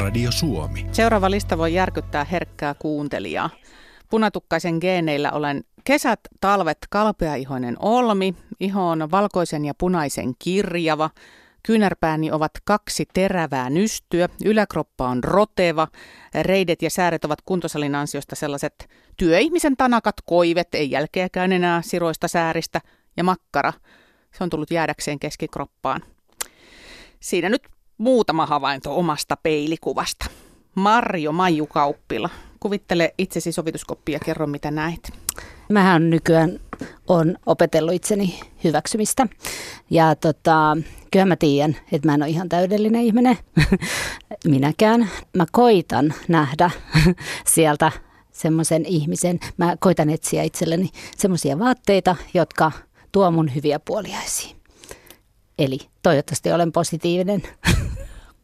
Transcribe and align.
Radio 0.00 0.32
Suomi. 0.32 0.86
Seuraava 0.92 1.30
lista 1.30 1.58
voi 1.58 1.74
järkyttää 1.74 2.24
herkkää 2.24 2.74
kuuntelijaa. 2.74 3.50
Punatukkaisen 4.10 4.78
geeneillä 4.80 5.32
olen 5.32 5.64
kesät, 5.84 6.20
talvet, 6.40 6.78
kalpeaihoinen 6.90 7.76
olmi, 7.78 8.34
iho 8.60 8.88
on 8.88 9.10
valkoisen 9.10 9.64
ja 9.64 9.72
punaisen 9.78 10.34
kirjava, 10.38 11.10
Kyynärpääni 11.62 12.32
ovat 12.32 12.50
kaksi 12.64 13.06
terävää 13.14 13.70
nystyä, 13.70 14.28
yläkroppa 14.44 15.08
on 15.08 15.24
roteva, 15.24 15.88
reidet 16.42 16.82
ja 16.82 16.90
sääret 16.90 17.24
ovat 17.24 17.38
kuntosalin 17.44 17.94
ansiosta 17.94 18.36
sellaiset 18.36 18.88
työihmisen 19.16 19.76
tanakat 19.76 20.16
koivet, 20.24 20.74
ei 20.74 20.90
jälkeäkään 20.90 21.52
enää 21.52 21.82
siroista 21.82 22.28
sääristä, 22.28 22.80
ja 23.16 23.24
makkara. 23.24 23.72
Se 24.34 24.44
on 24.44 24.50
tullut 24.50 24.70
jäädäkseen 24.70 25.18
keskikroppaan. 25.18 26.00
Siinä 27.20 27.48
nyt 27.48 27.62
muutama 28.00 28.46
havainto 28.46 28.98
omasta 28.98 29.36
peilikuvasta. 29.36 30.26
Marjo 30.74 31.32
Maiju 31.32 31.66
Kauppila, 31.66 32.30
kuvittele 32.60 33.14
itsesi 33.18 33.52
sovituskoppia 33.52 34.16
ja 34.16 34.20
kerro 34.24 34.46
mitä 34.46 34.70
näet. 34.70 35.12
Mähän 35.68 36.10
nykyään 36.10 36.60
on 37.08 37.36
opetellut 37.46 37.94
itseni 37.94 38.40
hyväksymistä. 38.64 39.26
Ja 39.90 40.14
tota, 40.14 40.76
kyllä 41.10 41.26
mä 41.26 41.36
tiedän, 41.36 41.76
että 41.92 42.08
mä 42.08 42.14
en 42.14 42.22
ole 42.22 42.30
ihan 42.30 42.48
täydellinen 42.48 43.02
ihminen. 43.02 43.38
Minäkään. 44.44 45.10
Mä 45.36 45.46
koitan 45.52 46.14
nähdä 46.28 46.70
sieltä 47.54 47.92
semmoisen 48.32 48.86
ihmisen. 48.86 49.40
Mä 49.56 49.76
koitan 49.80 50.10
etsiä 50.10 50.42
itselleni 50.42 50.90
semmoisia 51.16 51.58
vaatteita, 51.58 52.16
jotka 52.34 52.72
tuo 53.12 53.30
mun 53.30 53.54
hyviä 53.54 53.80
puolia 53.80 54.22
esiin. 54.24 54.56
Eli 55.58 55.78
toivottavasti 56.02 56.52
olen 56.52 56.72
positiivinen. 56.72 57.42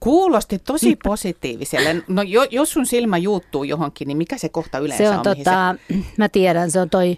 Kuulosti 0.01 0.59
tosi 0.59 0.97
positiiviselle. 1.05 2.03
No 2.09 2.23
jo, 2.23 2.47
jos 2.51 2.73
sun 2.73 2.87
silmä 2.87 3.19
juuttuu 3.19 3.65
johonkin, 3.65 4.09
niin 4.09 4.19
mikä 4.19 4.39
se 4.39 4.49
kohta 4.49 4.79
yleensä 4.79 5.05
se 5.05 5.11
on? 5.11 5.17
on 5.17 5.23
tota, 5.23 5.75
se... 5.89 5.95
Mä 6.19 6.29
tiedän, 6.29 6.71
se 6.71 6.81
on 6.81 6.91
toi 6.91 7.17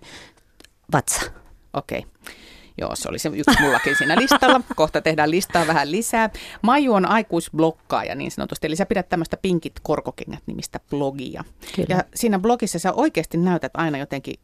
vatsa. 0.92 1.30
Okei. 1.72 1.98
Okay. 1.98 2.34
Joo, 2.80 2.96
se 2.96 3.08
oli 3.08 3.18
se 3.18 3.28
yksi 3.28 3.60
mullakin 3.60 3.96
siinä 3.96 4.16
listalla. 4.16 4.60
Kohta 4.76 5.00
tehdään 5.00 5.30
listaa 5.30 5.66
vähän 5.66 5.90
lisää. 5.90 6.30
Maiju 6.62 6.92
on 6.92 7.06
aikuisblokkaaja 7.06 8.14
niin 8.14 8.30
sanotusti, 8.30 8.66
eli 8.66 8.76
sä 8.76 8.86
pidät 8.86 9.08
tämmöistä 9.08 9.36
Pinkit 9.36 9.80
korkokengät 9.82 10.42
nimistä 10.46 10.80
blogia. 10.90 11.44
Kyllä. 11.76 11.86
Ja 11.88 12.04
siinä 12.14 12.38
blogissa 12.38 12.78
sä 12.78 12.92
oikeasti 12.92 13.36
näytät 13.36 13.72
aina 13.74 13.98
jotenkin 13.98 14.34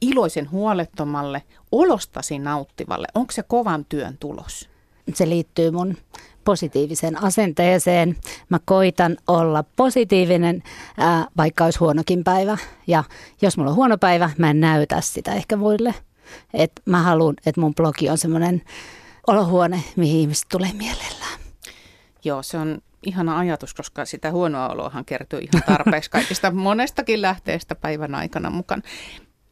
iloisen 0.00 0.50
huolettomalle, 0.50 1.42
olostasi 1.72 2.38
nauttivalle. 2.38 3.06
Onko 3.14 3.32
se 3.32 3.42
kovan 3.42 3.84
työn 3.84 4.18
tulos? 4.18 4.68
Se 5.14 5.28
liittyy 5.28 5.70
mun 5.70 5.96
positiiviseen 6.44 7.22
asenteeseen. 7.22 8.16
Mä 8.48 8.58
koitan 8.64 9.16
olla 9.26 9.64
positiivinen, 9.76 10.62
ää, 10.98 11.26
vaikka 11.36 11.64
olisi 11.64 11.78
huonokin 11.78 12.24
päivä. 12.24 12.58
Ja 12.86 13.04
jos 13.42 13.56
mulla 13.56 13.70
on 13.70 13.76
huono 13.76 13.98
päivä, 13.98 14.30
mä 14.38 14.50
en 14.50 14.60
näytä 14.60 15.00
sitä 15.00 15.34
ehkä 15.34 15.56
muille. 15.56 15.94
Et 16.54 16.72
mä 16.84 17.02
haluan, 17.02 17.34
että 17.46 17.60
mun 17.60 17.74
blogi 17.74 18.10
on 18.10 18.18
semmoinen 18.18 18.62
olohuone, 19.26 19.82
mihin 19.96 20.20
ihmiset 20.20 20.46
tulee 20.50 20.72
mielellään. 20.72 21.40
Joo, 22.24 22.42
se 22.42 22.58
on 22.58 22.78
ihana 23.06 23.38
ajatus, 23.38 23.74
koska 23.74 24.04
sitä 24.04 24.30
huonoa 24.30 24.68
oloahan 24.68 25.04
kertyy 25.04 25.38
ihan 25.38 25.62
tarpeeksi 25.66 26.10
kaikista 26.10 26.50
monestakin 26.50 27.22
lähteestä 27.22 27.74
päivän 27.74 28.14
aikana 28.14 28.50
mukaan. 28.50 28.82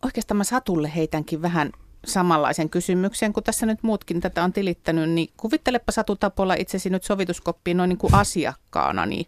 Oikeastaan 0.02 0.38
mä 0.38 0.44
Satulle 0.44 0.92
heitänkin 0.96 1.42
vähän 1.42 1.70
samanlaisen 2.06 2.70
kysymyksen, 2.70 3.33
kun 3.33 3.43
tässä 3.43 3.67
nyt 3.67 3.83
muutkin 3.83 4.20
tätä 4.20 4.45
on 4.45 4.53
tilittänyt, 4.53 5.11
niin 5.11 5.29
kuvittelepa 5.37 5.93
Satu 5.93 6.17
Tapola 6.17 6.55
itsesi 6.55 6.91
nyt 6.91 7.05
sovituskoppiin 7.05 7.77
noin 7.77 7.89
niin 7.89 7.98
kuin 7.98 8.15
asiakkaana, 8.15 9.07
niin 9.07 9.27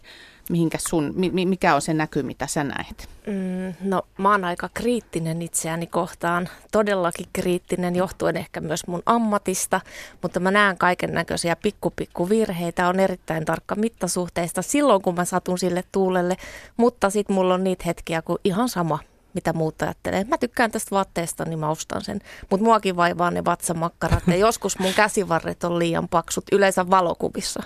mihinkä 0.51 0.79
sun, 0.89 1.14
mikä 1.33 1.75
on 1.75 1.83
se 1.83 1.95
näky, 1.95 2.23
mitä 2.23 2.47
sä 2.47 2.64
näet? 2.64 3.09
Mm, 3.27 3.89
no 3.91 4.02
mä 4.19 4.30
oon 4.30 4.45
aika 4.45 4.69
kriittinen 4.74 5.42
itseäni 5.42 5.86
kohtaan, 5.86 6.48
todellakin 6.73 7.27
kriittinen 7.33 7.96
johtuen 7.96 8.36
ehkä 8.36 8.61
myös 8.61 8.86
mun 8.86 9.02
ammatista, 9.07 9.80
mutta 10.23 10.41
mä 10.41 10.51
näen 10.51 10.79
kaiken 10.79 11.14
näköisiä 11.14 11.57
pikkupikku 11.57 12.29
virheitä, 12.29 12.89
on 12.89 13.01
erittäin 13.01 13.45
tarkka 13.45 13.75
mittasuhteista 13.75 14.63
silloin, 14.63 15.02
kun 15.02 15.14
mä 15.14 15.25
satun 15.25 15.58
sille 15.58 15.85
tuulelle, 15.92 16.36
mutta 16.77 17.11
sitten 17.11 17.35
mulla 17.35 17.55
on 17.55 17.64
niitä 17.64 17.85
hetkiä, 17.86 18.23
kun 18.23 18.39
ihan 18.45 18.69
sama, 18.69 18.98
mitä 19.35 19.53
muut 19.53 19.83
ajattelee. 19.83 20.25
Mä 20.25 20.39
tykkään 20.39 20.70
tästä 20.70 20.91
vaatteesta, 20.91 21.45
niin 21.45 21.59
mä 21.59 21.70
ostan 21.70 22.03
sen. 22.05 22.20
Mutta 22.51 22.65
muakin 22.65 22.97
vaivaa 22.97 23.31
ne 23.31 23.45
vatsamakkarat 23.45 24.23
ja 24.27 24.37
joskus 24.37 24.79
mun 24.79 24.95
käsivarret 24.95 25.65
on 25.65 25.79
liian 25.79 26.09
paksut, 26.09 26.45
yleensä 26.53 26.91
valokuvissa. 26.91 27.63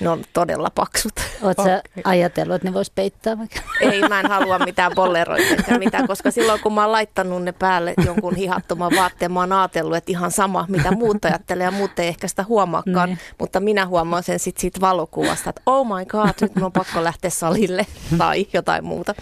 Ne 0.00 0.08
on 0.08 0.24
todella 0.32 0.70
paksut. 0.74 1.12
Oletko 1.42 1.62
okay. 1.62 1.80
ajatellut, 2.04 2.54
että 2.54 2.68
ne 2.68 2.74
vois 2.74 2.90
peittää 2.90 3.38
vaikka? 3.38 3.60
Ei, 3.80 4.08
mä 4.08 4.20
en 4.20 4.26
halua 4.26 4.58
mitään 4.58 4.92
bolleroita 4.94 5.78
mitään, 5.78 6.06
koska 6.06 6.30
silloin 6.30 6.60
kun 6.60 6.72
mä 6.72 6.82
oon 6.82 6.92
laittanut 6.92 7.42
ne 7.42 7.52
päälle 7.52 7.94
jonkun 8.04 8.34
hihattoman 8.34 8.92
vaatteen, 8.96 9.32
mä 9.32 9.40
oon 9.40 9.52
ajatellut, 9.52 9.96
että 9.96 10.12
ihan 10.12 10.30
sama, 10.30 10.66
mitä 10.68 10.90
muut 10.90 11.24
ajattelee 11.24 11.64
ja 11.64 11.70
muut 11.70 11.98
ei 11.98 12.08
ehkä 12.08 12.28
sitä 12.28 12.44
huomaakaan. 12.48 13.10
Ne. 13.10 13.18
Mutta 13.38 13.60
minä 13.60 13.86
huomaan 13.86 14.22
sen 14.22 14.38
sitten 14.38 14.60
siitä 14.60 14.80
valokuvasta, 14.80 15.50
että 15.50 15.62
oh 15.66 15.86
my 15.86 16.04
god, 16.04 16.32
nyt 16.40 16.54
mun 16.54 16.64
on 16.64 16.72
pakko 16.72 17.04
lähteä 17.04 17.30
salille 17.30 17.86
tai 18.18 18.46
jotain 18.52 18.84
muuta. 18.84 19.14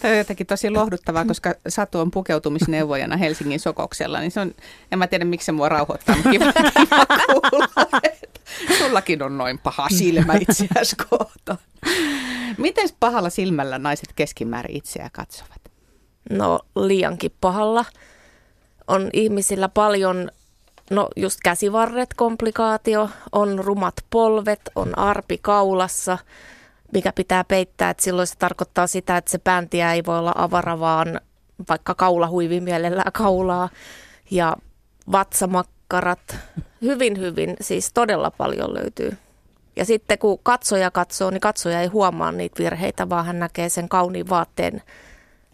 Tämä 0.00 0.12
on 0.12 0.18
jotenkin 0.18 0.46
tosi 0.46 0.70
lohduttavaa, 0.70 1.24
koska 1.24 1.54
Satu 1.68 2.00
on 2.00 2.10
pukeutumisneuvojana 2.10 3.16
Helsingin 3.16 3.60
Sokoksella, 3.60 4.20
niin 4.20 4.30
se 4.30 4.40
on, 4.40 4.54
en 4.92 4.98
mä 4.98 5.06
tiedä 5.06 5.24
miksi 5.24 5.44
se 5.44 5.52
mua 5.52 5.68
rauhoittaa, 5.68 6.16
mutta 6.16 6.30
kiva, 6.30 6.52
kiva 6.52 7.06
kuulla, 7.06 7.68
sullakin 8.78 9.22
on 9.22 9.38
noin 9.38 9.58
paha 9.58 9.88
silmä 9.88 10.34
itseäsi 10.48 10.96
kohta. 11.10 11.56
Miten 12.58 12.88
pahalla 13.00 13.30
silmällä 13.30 13.78
naiset 13.78 14.12
keskimäärin 14.16 14.76
itseä 14.76 15.10
katsovat? 15.12 15.60
No 16.30 16.60
liiankin 16.76 17.32
pahalla. 17.40 17.84
On 18.88 19.10
ihmisillä 19.12 19.68
paljon, 19.68 20.30
no 20.90 21.08
just 21.16 21.40
käsivarret 21.44 22.14
komplikaatio, 22.14 23.10
on 23.32 23.64
rumat 23.64 23.94
polvet, 24.10 24.60
on 24.74 24.98
arpi 24.98 25.38
kaulassa– 25.42 26.18
mikä 26.92 27.12
pitää 27.12 27.44
peittää, 27.44 27.90
että 27.90 28.02
silloin 28.02 28.26
se 28.26 28.34
tarkoittaa 28.38 28.86
sitä, 28.86 29.16
että 29.16 29.30
se 29.30 29.38
pääntiä 29.38 29.92
ei 29.92 30.02
voi 30.06 30.18
olla 30.18 30.32
avara, 30.36 30.80
vaan 30.80 31.20
vaikka 31.68 31.94
kaulahuivi 31.94 32.60
mielellään 32.60 33.12
kaulaa 33.12 33.68
ja 34.30 34.56
vatsamakkarat, 35.12 36.36
hyvin 36.82 37.18
hyvin, 37.18 37.56
siis 37.60 37.92
todella 37.92 38.30
paljon 38.30 38.74
löytyy. 38.74 39.16
Ja 39.76 39.84
sitten 39.84 40.18
kun 40.18 40.38
katsoja 40.42 40.90
katsoo, 40.90 41.30
niin 41.30 41.40
katsoja 41.40 41.80
ei 41.80 41.86
huomaa 41.86 42.32
niitä 42.32 42.62
virheitä, 42.62 43.08
vaan 43.08 43.26
hän 43.26 43.38
näkee 43.38 43.68
sen 43.68 43.88
kauniin 43.88 44.28
vaatteen 44.28 44.82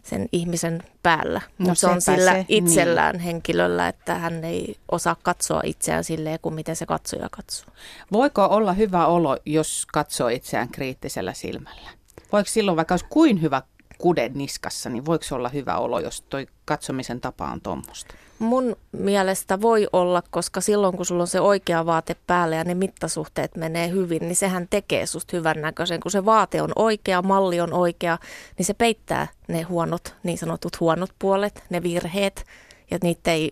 sen 0.03 0.29
ihmisen 0.31 0.83
päällä. 1.03 1.41
No 1.57 1.65
Mutta 1.65 1.79
se 1.79 1.87
on 1.87 2.01
sillä 2.01 2.31
se, 2.31 2.45
itsellään 2.47 3.15
niin. 3.15 3.23
henkilöllä, 3.23 3.87
että 3.87 4.15
hän 4.15 4.43
ei 4.43 4.75
osaa 4.91 5.15
katsoa 5.23 5.61
itseään 5.65 6.03
silleen 6.03 6.39
kuin 6.41 6.55
miten 6.55 6.75
se 6.75 6.85
katsoja 6.85 7.27
katsoo. 7.31 7.73
Voiko 8.11 8.45
olla 8.45 8.73
hyvä 8.73 9.05
olo, 9.05 9.37
jos 9.45 9.85
katsoo 9.93 10.27
itseään 10.27 10.69
kriittisellä 10.69 11.33
silmällä? 11.33 11.89
Voiko 12.31 12.49
silloin, 12.49 12.77
vaikka 12.77 12.93
olisi 12.93 13.05
kuin 13.09 13.41
hyvä 13.41 13.61
kude 14.03 14.31
niskassa, 14.33 14.89
niin 14.89 15.05
voiko 15.05 15.25
olla 15.31 15.49
hyvä 15.49 15.77
olo, 15.77 15.99
jos 15.99 16.21
toi 16.21 16.47
katsomisen 16.65 17.21
tapa 17.21 17.51
on 17.51 17.61
tuommoista? 17.61 18.13
Mun 18.39 18.75
mielestä 18.91 19.61
voi 19.61 19.87
olla, 19.93 20.23
koska 20.29 20.61
silloin 20.61 20.97
kun 20.97 21.05
sulla 21.05 21.23
on 21.23 21.27
se 21.27 21.39
oikea 21.39 21.85
vaate 21.85 22.15
päällä 22.27 22.55
ja 22.55 22.63
ne 22.63 22.73
mittasuhteet 22.73 23.55
menee 23.57 23.89
hyvin, 23.89 24.21
niin 24.21 24.35
sehän 24.35 24.67
tekee 24.69 25.05
susta 25.05 25.37
hyvän 25.37 25.61
näköisen. 25.61 25.99
Kun 25.99 26.11
se 26.11 26.25
vaate 26.25 26.61
on 26.61 26.71
oikea, 26.75 27.21
malli 27.21 27.61
on 27.61 27.73
oikea, 27.73 28.17
niin 28.57 28.65
se 28.65 28.73
peittää 28.73 29.27
ne 29.47 29.61
huonot, 29.61 30.15
niin 30.23 30.37
sanotut 30.37 30.79
huonot 30.79 31.11
puolet, 31.19 31.63
ne 31.69 31.83
virheet. 31.83 32.45
Ja 32.91 32.97
niitä 33.03 33.31
ei 33.31 33.51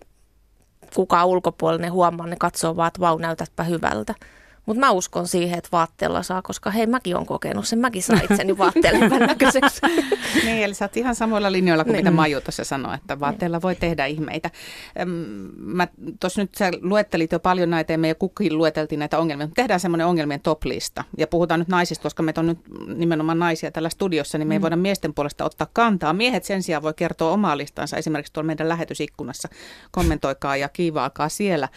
kukaan 0.96 1.28
ulkopuolinen 1.28 1.92
huomaa, 1.92 2.28
ne 2.28 2.36
katsoo 2.40 2.76
vaan, 2.76 2.88
että 2.88 3.00
vau, 3.00 3.18
näytätpä 3.18 3.64
hyvältä. 3.64 4.16
Mutta 4.66 4.80
mä 4.80 4.92
uskon 4.92 5.28
siihen, 5.28 5.58
että 5.58 5.70
vaatteella 5.72 6.24
saa, 6.24 6.42
koska 6.42 6.72
hei, 6.72 6.88
mäkin 6.88 7.16
on 7.16 7.26
kokenut 7.26 7.68
sen. 7.68 7.80
Mäkin 7.80 8.04
saan 8.04 8.22
itseni 8.32 8.58
vaatteelle 8.58 9.20
näköiseksi. 9.20 9.82
niin, 10.46 10.64
eli 10.64 10.74
sä 10.74 10.86
oot 10.86 10.98
ihan 10.98 11.16
samoilla 11.16 11.52
linjoilla 11.52 11.84
kuin 11.84 11.94
niin. 11.94 12.06
mitä 12.06 12.12
Maju 12.12 12.42
tuossa 12.42 12.64
sanoi, 12.64 12.96
että 12.96 13.20
vaatteella 13.20 13.62
voi 13.62 13.76
tehdä 13.76 14.06
ihmeitä. 14.06 14.50
Mä 15.58 15.88
tuossa 16.20 16.42
nyt 16.42 16.56
sä 16.56 16.72
luettelit 16.82 17.32
jo 17.32 17.40
paljon 17.40 17.70
näitä 17.70 17.94
ja 17.94 17.98
me 17.98 18.08
jo 18.08 18.16
kukin 18.16 18.58
lueteltiin 18.58 19.00
näitä 19.00 19.20
ongelmia. 19.20 19.48
Tehdään 19.56 19.80
semmoinen 19.80 20.08
ongelmien 20.08 20.42
top-lista. 20.42 21.04
Ja 21.18 21.28
puhutaan 21.28 21.60
nyt 21.60 21.70
naisista, 21.70 22.04
koska 22.04 22.24
meitä 22.24 22.42
on 22.42 22.48
nyt 22.48 22.60
nimenomaan 22.96 23.40
naisia 23.40 23.72
tällä 23.72 23.90
studiossa, 23.90 24.38
niin 24.38 24.48
me 24.48 24.56
ei 24.56 24.60
mm. 24.60 24.62
voida 24.62 24.76
miesten 24.76 25.14
puolesta 25.14 25.46
ottaa 25.46 25.68
kantaa. 25.74 26.14
Miehet 26.14 26.44
sen 26.44 26.64
sijaan 26.64 26.84
voi 26.84 26.94
kertoa 26.94 27.32
omaa 27.32 27.58
listansa 27.58 27.98
esimerkiksi 27.98 28.34
tuolla 28.34 28.48
meidän 28.48 28.70
lähetysikkunassa. 28.70 29.50
Kommentoikaa 29.92 30.58
ja 30.58 30.70
kiivaakaa 30.70 31.30
siellä. 31.30 31.70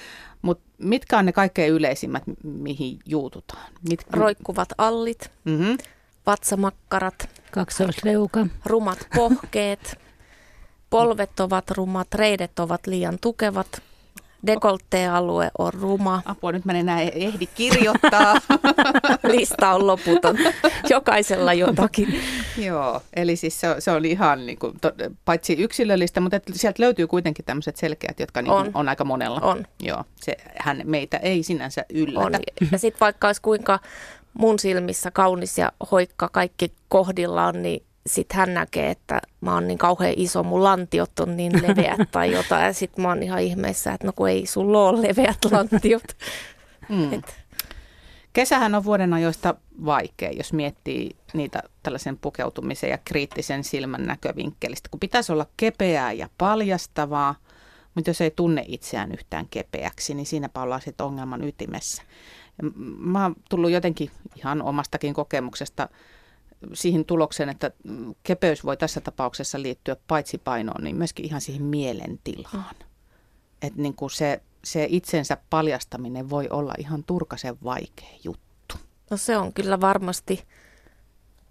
Mutta 0.45 0.65
mitkä 0.79 1.19
on 1.19 1.27
ne 1.27 1.33
kaikkein 1.33 1.73
yleisimmät, 1.73 2.23
mihin 2.43 2.99
juututaan? 3.07 3.73
Mit... 3.89 4.01
Roikkuvat 4.13 4.69
allit, 4.79 5.31
mm-hmm. 5.45 5.79
vatsamakkarat, 6.27 7.29
kaksoisleuka, 7.51 8.47
rumat 8.65 9.09
pohkeet, 9.15 9.99
polvet 10.91 11.41
ovat 11.41 11.71
rumat, 11.71 12.15
reidet 12.15 12.59
ovat 12.59 12.87
liian 12.87 13.19
tukevat, 13.21 13.83
Dekolttealue 14.47 15.51
on 15.59 15.75
ruma. 15.75 16.23
Apua, 16.25 16.53
nyt 16.53 16.65
mä 16.65 16.73
en 16.73 16.79
enää 16.79 17.01
ehdi 17.01 17.47
kirjoittaa. 17.47 18.35
Lista 19.33 19.75
on 19.75 19.87
loputon. 19.87 20.37
Jokaisella 20.91 21.53
jotakin. 21.53 22.21
Joo, 22.59 23.03
eli 23.17 23.37
siis 23.37 23.61
se, 23.61 23.77
se 23.79 23.91
on 23.91 24.05
ihan 24.05 24.47
niin 24.47 24.59
kuin, 24.59 24.81
to, 24.81 24.93
paitsi 25.25 25.53
yksilöllistä, 25.53 26.21
mutta 26.21 26.37
että 26.37 26.53
sieltä 26.55 26.83
löytyy 26.83 27.07
kuitenkin 27.07 27.45
tämmöiset 27.45 27.77
selkeät, 27.77 28.21
jotka 28.21 28.43
niin 28.43 28.53
on. 28.53 28.71
on 28.75 28.89
aika 28.89 29.05
monella. 29.05 29.41
On. 29.41 29.67
Joo, 29.83 30.05
se, 30.17 30.37
hän 30.59 30.83
meitä 30.85 31.17
ei 31.17 31.43
sinänsä 31.43 31.85
yllätä. 31.95 32.27
On. 32.27 32.33
Ja 32.73 32.79
sitten 32.79 33.01
vaikka 33.01 33.27
olisi 33.27 33.43
kuinka 33.43 33.79
mun 34.39 34.59
silmissä 34.59 35.11
kaunis 35.11 35.59
ja 35.59 35.73
hoikka 35.91 36.29
kaikki 36.29 36.73
kohdillaan, 36.89 37.63
niin 37.63 37.83
sitten 38.07 38.37
hän 38.37 38.55
näkee, 38.55 38.91
että 38.91 39.21
mä 39.41 39.55
oon 39.55 39.69
niin 39.69 39.79
kauhean 39.79 40.15
iso, 40.17 40.43
mun 40.43 40.65
lantiot 40.65 41.21
on 41.21 41.37
niin 41.37 41.53
leveät 41.63 42.01
tai 42.13 42.33
jotain. 42.33 42.65
Ja 42.65 42.73
sitten 42.73 43.03
mä 43.03 43.09
oon 43.09 43.23
ihan 43.23 43.41
ihmeessä, 43.41 43.93
että 43.93 44.07
no 44.07 44.13
kun 44.17 44.29
ei 44.29 44.47
sulla 44.47 44.89
ole 44.89 45.09
leveät 45.09 45.39
lantiot. 45.51 46.17
Mm. 46.89 47.13
Et. 47.13 47.44
Kesähän 48.35 48.75
on 48.75 48.85
vuoden 48.85 49.15
ajoista 49.15 49.55
vaikea, 49.85 50.31
jos 50.31 50.53
miettii 50.53 51.17
niitä 51.35 51.63
tällaisen 51.83 52.19
pukeutumisen 52.19 52.91
ja 52.91 52.99
kriittisen 53.05 53.65
silmän 53.65 54.07
näkövinkkelistä, 54.07 54.89
kun 54.89 55.01
pitäisi 55.01 55.33
olla 55.33 55.47
kepeää 55.57 56.13
ja 56.13 56.29
paljastavaa, 56.39 57.35
mutta 57.95 58.11
jos 58.11 58.21
ei 58.21 58.31
tunne 58.31 58.65
itseään 58.69 59.13
yhtään 59.13 59.47
kepeäksi, 59.51 60.15
niin 60.15 60.27
siinäpä 60.27 60.63
ollaan 60.63 60.81
sitten 60.81 61.07
ongelman 61.07 61.45
ytimessä. 61.45 62.03
Mä 62.99 63.23
oon 63.23 63.37
tullut 63.51 63.71
jotenkin 63.71 64.11
ihan 64.37 64.63
omastakin 64.63 65.15
kokemuksesta 65.15 65.89
siihen 66.73 67.05
tulokseen, 67.05 67.49
että 67.49 67.71
kepeys 68.23 68.65
voi 68.65 68.77
tässä 68.77 69.01
tapauksessa 69.01 69.63
liittyä 69.63 69.97
paitsi 70.09 70.39
painoon, 70.39 70.85
niin 70.85 70.97
myöskin 70.97 71.25
ihan 71.25 71.41
siihen 71.41 71.63
mielentilaan. 71.63 72.75
Että 73.63 73.83
niin 73.83 73.95
kuin 73.95 74.11
se, 74.11 74.43
se 74.65 74.87
itsensä 74.91 75.37
paljastaminen 75.51 76.31
voi 76.31 76.49
olla 76.51 76.75
ihan 76.79 77.05
turkasen 77.05 77.57
vaikea 77.65 78.19
juttu. 78.25 78.75
No 79.11 79.17
se 79.17 79.37
on 79.37 79.53
kyllä 79.53 79.81
varmasti 79.81 80.45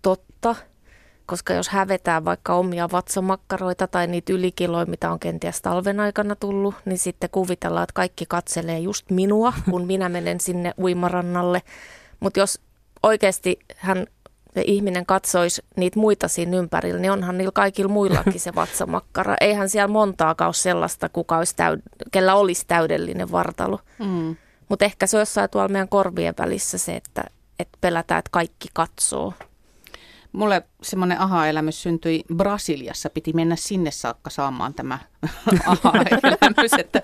totta, 0.01 0.55
koska 1.25 1.53
jos 1.53 1.69
hävetään 1.69 2.25
vaikka 2.25 2.53
omia 2.53 2.89
vatsamakkaroita 2.91 3.87
tai 3.87 4.07
niitä 4.07 4.33
ylikiloja, 4.33 4.85
mitä 4.85 5.11
on 5.11 5.19
kenties 5.19 5.61
talven 5.61 5.99
aikana 5.99 6.35
tullut, 6.35 6.75
niin 6.85 6.97
sitten 6.97 7.29
kuvitellaan, 7.29 7.83
että 7.83 7.93
kaikki 7.93 8.25
katselee 8.25 8.79
just 8.79 9.09
minua, 9.09 9.53
kun 9.69 9.87
minä 9.87 10.09
menen 10.09 10.39
sinne 10.39 10.73
uimarannalle. 10.79 11.61
Mutta 12.19 12.39
jos 12.39 12.59
oikeasti 13.03 13.59
hän 13.75 14.07
ihminen 14.61 15.05
katsoisi 15.05 15.61
niitä 15.77 15.99
muita 15.99 16.27
siinä 16.27 16.57
ympärillä, 16.57 16.99
niin 16.99 17.11
onhan 17.11 17.37
niillä 17.37 17.51
kaikilla 17.51 17.91
muillakin 17.93 18.39
se 18.39 18.55
vatsamakkara. 18.61 19.35
Eihän 19.41 19.69
siellä 19.69 19.87
montaakaan 19.87 20.47
ole 20.47 20.53
sellaista, 20.53 21.09
kuka 21.09 21.37
olisi 21.37 21.55
täyd- 21.55 22.07
kellä 22.11 22.35
olisi 22.35 22.65
täydellinen 22.67 23.31
vartalo. 23.31 23.79
Mm. 23.99 24.35
Mutta 24.69 24.85
ehkä 24.85 25.07
se 25.07 25.17
on 25.17 25.21
jossain 25.21 25.49
tuolla 25.49 25.67
meidän 25.67 25.89
korvien 25.89 26.33
välissä 26.39 26.77
se, 26.77 26.95
että, 26.95 27.23
että 27.59 27.77
pelätään, 27.81 28.19
että 28.19 28.29
kaikki 28.31 28.67
katsoo. 28.73 29.33
Mulle 30.33 30.63
semmoinen 30.81 31.19
aha-elämys 31.19 31.83
syntyi 31.83 32.23
Brasiliassa. 32.35 33.09
Piti 33.09 33.33
mennä 33.33 33.55
sinne 33.55 33.91
saakka 33.91 34.29
saamaan 34.29 34.73
tämä 34.73 34.99
aha-elämys. 35.65 36.73
Että, 36.77 37.01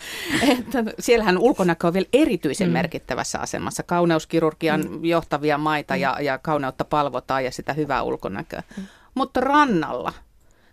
että 0.49 0.83
siellähän 0.99 1.37
ulkonäkö 1.37 1.87
on 1.87 1.93
vielä 1.93 2.07
erityisen 2.13 2.67
mm. 2.67 2.73
merkittävässä 2.73 3.39
asemassa. 3.39 3.83
Kauneuskirurgian 3.83 4.81
mm. 4.81 5.05
johtavia 5.05 5.57
maita 5.57 5.93
mm. 5.93 5.99
ja, 5.99 6.17
ja 6.21 6.37
kauneutta 6.37 6.85
palvotaan 6.85 7.45
ja 7.45 7.51
sitä 7.51 7.73
hyvää 7.73 8.03
ulkonäköä. 8.03 8.63
Mm. 8.77 8.83
Mutta 9.15 9.39
rannalla 9.39 10.13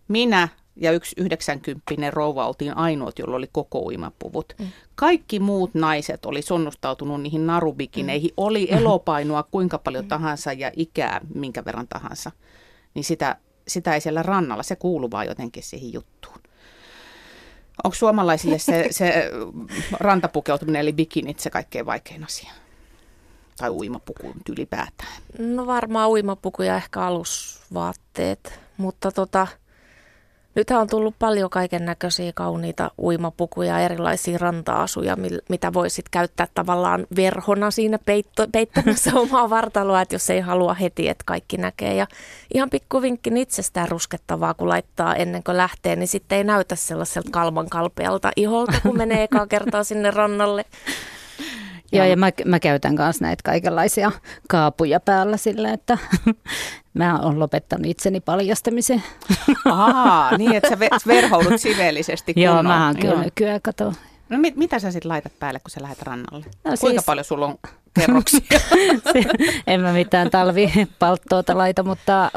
minä 0.09 0.49
ja 0.77 0.93
yksi 0.93 1.15
90 1.19 2.11
rouva 2.11 2.47
oltiin 2.47 2.77
ainoat, 2.77 3.19
jolla 3.19 3.37
oli 3.37 3.49
koko 3.53 3.79
uimapuvut. 3.79 4.53
Mm. 4.59 4.67
Kaikki 4.95 5.41
muut 5.41 5.75
naiset 5.75 6.27
oli 6.27 6.43
sonnustautunut 6.43 7.23
niihin 7.23 7.47
narubikineihin, 7.47 8.31
mm. 8.31 8.35
oli 8.37 8.69
elopainoa 8.79 9.43
kuinka 9.43 9.79
paljon 9.79 10.05
mm. 10.05 10.09
tahansa 10.09 10.53
ja 10.53 10.71
ikää 10.77 11.21
minkä 11.35 11.65
verran 11.65 11.89
tahansa. 11.89 12.31
Niin 12.95 13.05
sitä, 13.05 13.37
sitä 13.69 13.95
ei 13.95 14.01
siellä 14.01 14.23
rannalla, 14.23 14.63
se 14.63 14.77
kuuluu 14.77 15.11
vaan 15.11 15.27
jotenkin 15.27 15.63
siihen 15.63 15.93
juttuun. 15.93 16.39
Onko 17.85 17.95
suomalaisille 17.95 18.59
se, 18.59 18.87
se 18.91 19.31
rantapukeutuminen 19.93 20.81
eli 20.81 20.93
bikinit 20.93 21.41
se 21.41 21.51
kaikkein 21.51 21.87
vaikein 21.87 22.25
asia? 22.25 22.53
Tai 23.57 23.71
uimapuku 23.71 24.35
ylipäätään? 24.49 25.23
No 25.39 25.67
varmaan 25.67 26.11
uimapuku 26.11 26.63
ja 26.63 26.77
ehkä 26.77 27.03
alusvaatteet, 27.03 28.61
mutta 28.77 29.13
tota, 29.13 29.47
Nythän 30.57 30.81
on 30.81 30.89
tullut 30.89 31.15
paljon 31.19 31.51
kaiken 31.51 31.85
näköisiä 31.85 32.33
kauniita 32.35 32.91
uimapukuja, 32.99 33.79
erilaisia 33.81 34.39
ranta-asuja, 34.39 35.17
mitä 35.49 35.73
voisit 35.73 36.09
käyttää 36.09 36.49
tavallaan 36.55 37.07
verhona 37.17 37.71
siinä 37.71 37.99
peitto, 37.99 38.47
peittämässä 38.53 39.11
omaa 39.21 39.51
vartaloa, 39.51 40.01
että 40.01 40.15
jos 40.15 40.31
ei 40.31 40.41
halua 40.41 40.75
heti, 40.75 41.09
että 41.09 41.23
kaikki 41.27 41.57
näkee. 41.57 41.95
Ja 41.95 42.07
ihan 42.55 42.71
pikkuvinkki 42.71 43.31
itsestään 43.37 43.89
ruskettavaa, 43.89 44.55
kun 44.55 44.69
laittaa 44.69 45.15
ennen 45.15 45.43
kuin 45.43 45.57
lähtee, 45.57 45.97
niin 45.97 46.09
sitten 46.09 46.39
ei 46.39 46.45
näytä 46.45 46.77
sellaiselta 46.77 47.31
kalman 47.31 47.69
kalpealta 47.69 48.31
iholta, 48.37 48.81
kun 48.83 48.97
menee 48.97 49.23
ekaa 49.23 49.47
kertaa 49.47 49.85
sinne 49.85 50.11
rannalle. 50.11 50.65
Joo, 51.93 52.05
ja 52.05 52.17
mä, 52.17 52.31
mä 52.45 52.61
käytän 52.61 52.95
myös 52.95 53.21
näitä 53.21 53.43
kaikenlaisia 53.45 54.13
kaapuja 54.49 55.01
päällä 55.01 55.37
sillä, 55.37 55.73
että 55.73 55.99
mä 56.95 57.19
oon 57.21 57.39
lopettanut 57.39 57.87
itseni 57.87 58.21
paljastamisen. 58.21 59.03
Ahaa, 59.65 60.37
niin 60.37 60.55
että 60.55 60.69
sä 60.69 60.79
verhoudut 61.07 61.61
siveellisesti 61.61 62.35
kunnolla. 62.35 62.55
Joo, 62.55 62.63
mä 62.63 62.87
oon 62.87 62.97
kyllä 62.97 63.25
nykyään, 63.25 63.63
kato. 63.63 63.93
No 64.29 64.39
mit, 64.39 64.57
mitä 64.57 64.79
sä 64.79 64.91
sitten 64.91 65.09
laitat 65.09 65.33
päälle, 65.39 65.61
kun 65.61 65.71
sä 65.71 65.83
lähdet 65.83 66.03
rannalle? 66.03 66.45
No, 66.47 66.53
Kuinka 66.81 67.01
siis... 67.01 67.05
paljon 67.05 67.25
sulla 67.25 67.47
on 67.47 67.59
kerroksia? 68.01 68.41
en 69.67 69.81
mä 69.81 69.93
mitään 69.93 70.31
talvipalttoota 70.31 71.59
laita, 71.59 71.83
mutta 71.83 72.25
äh, 72.25 72.31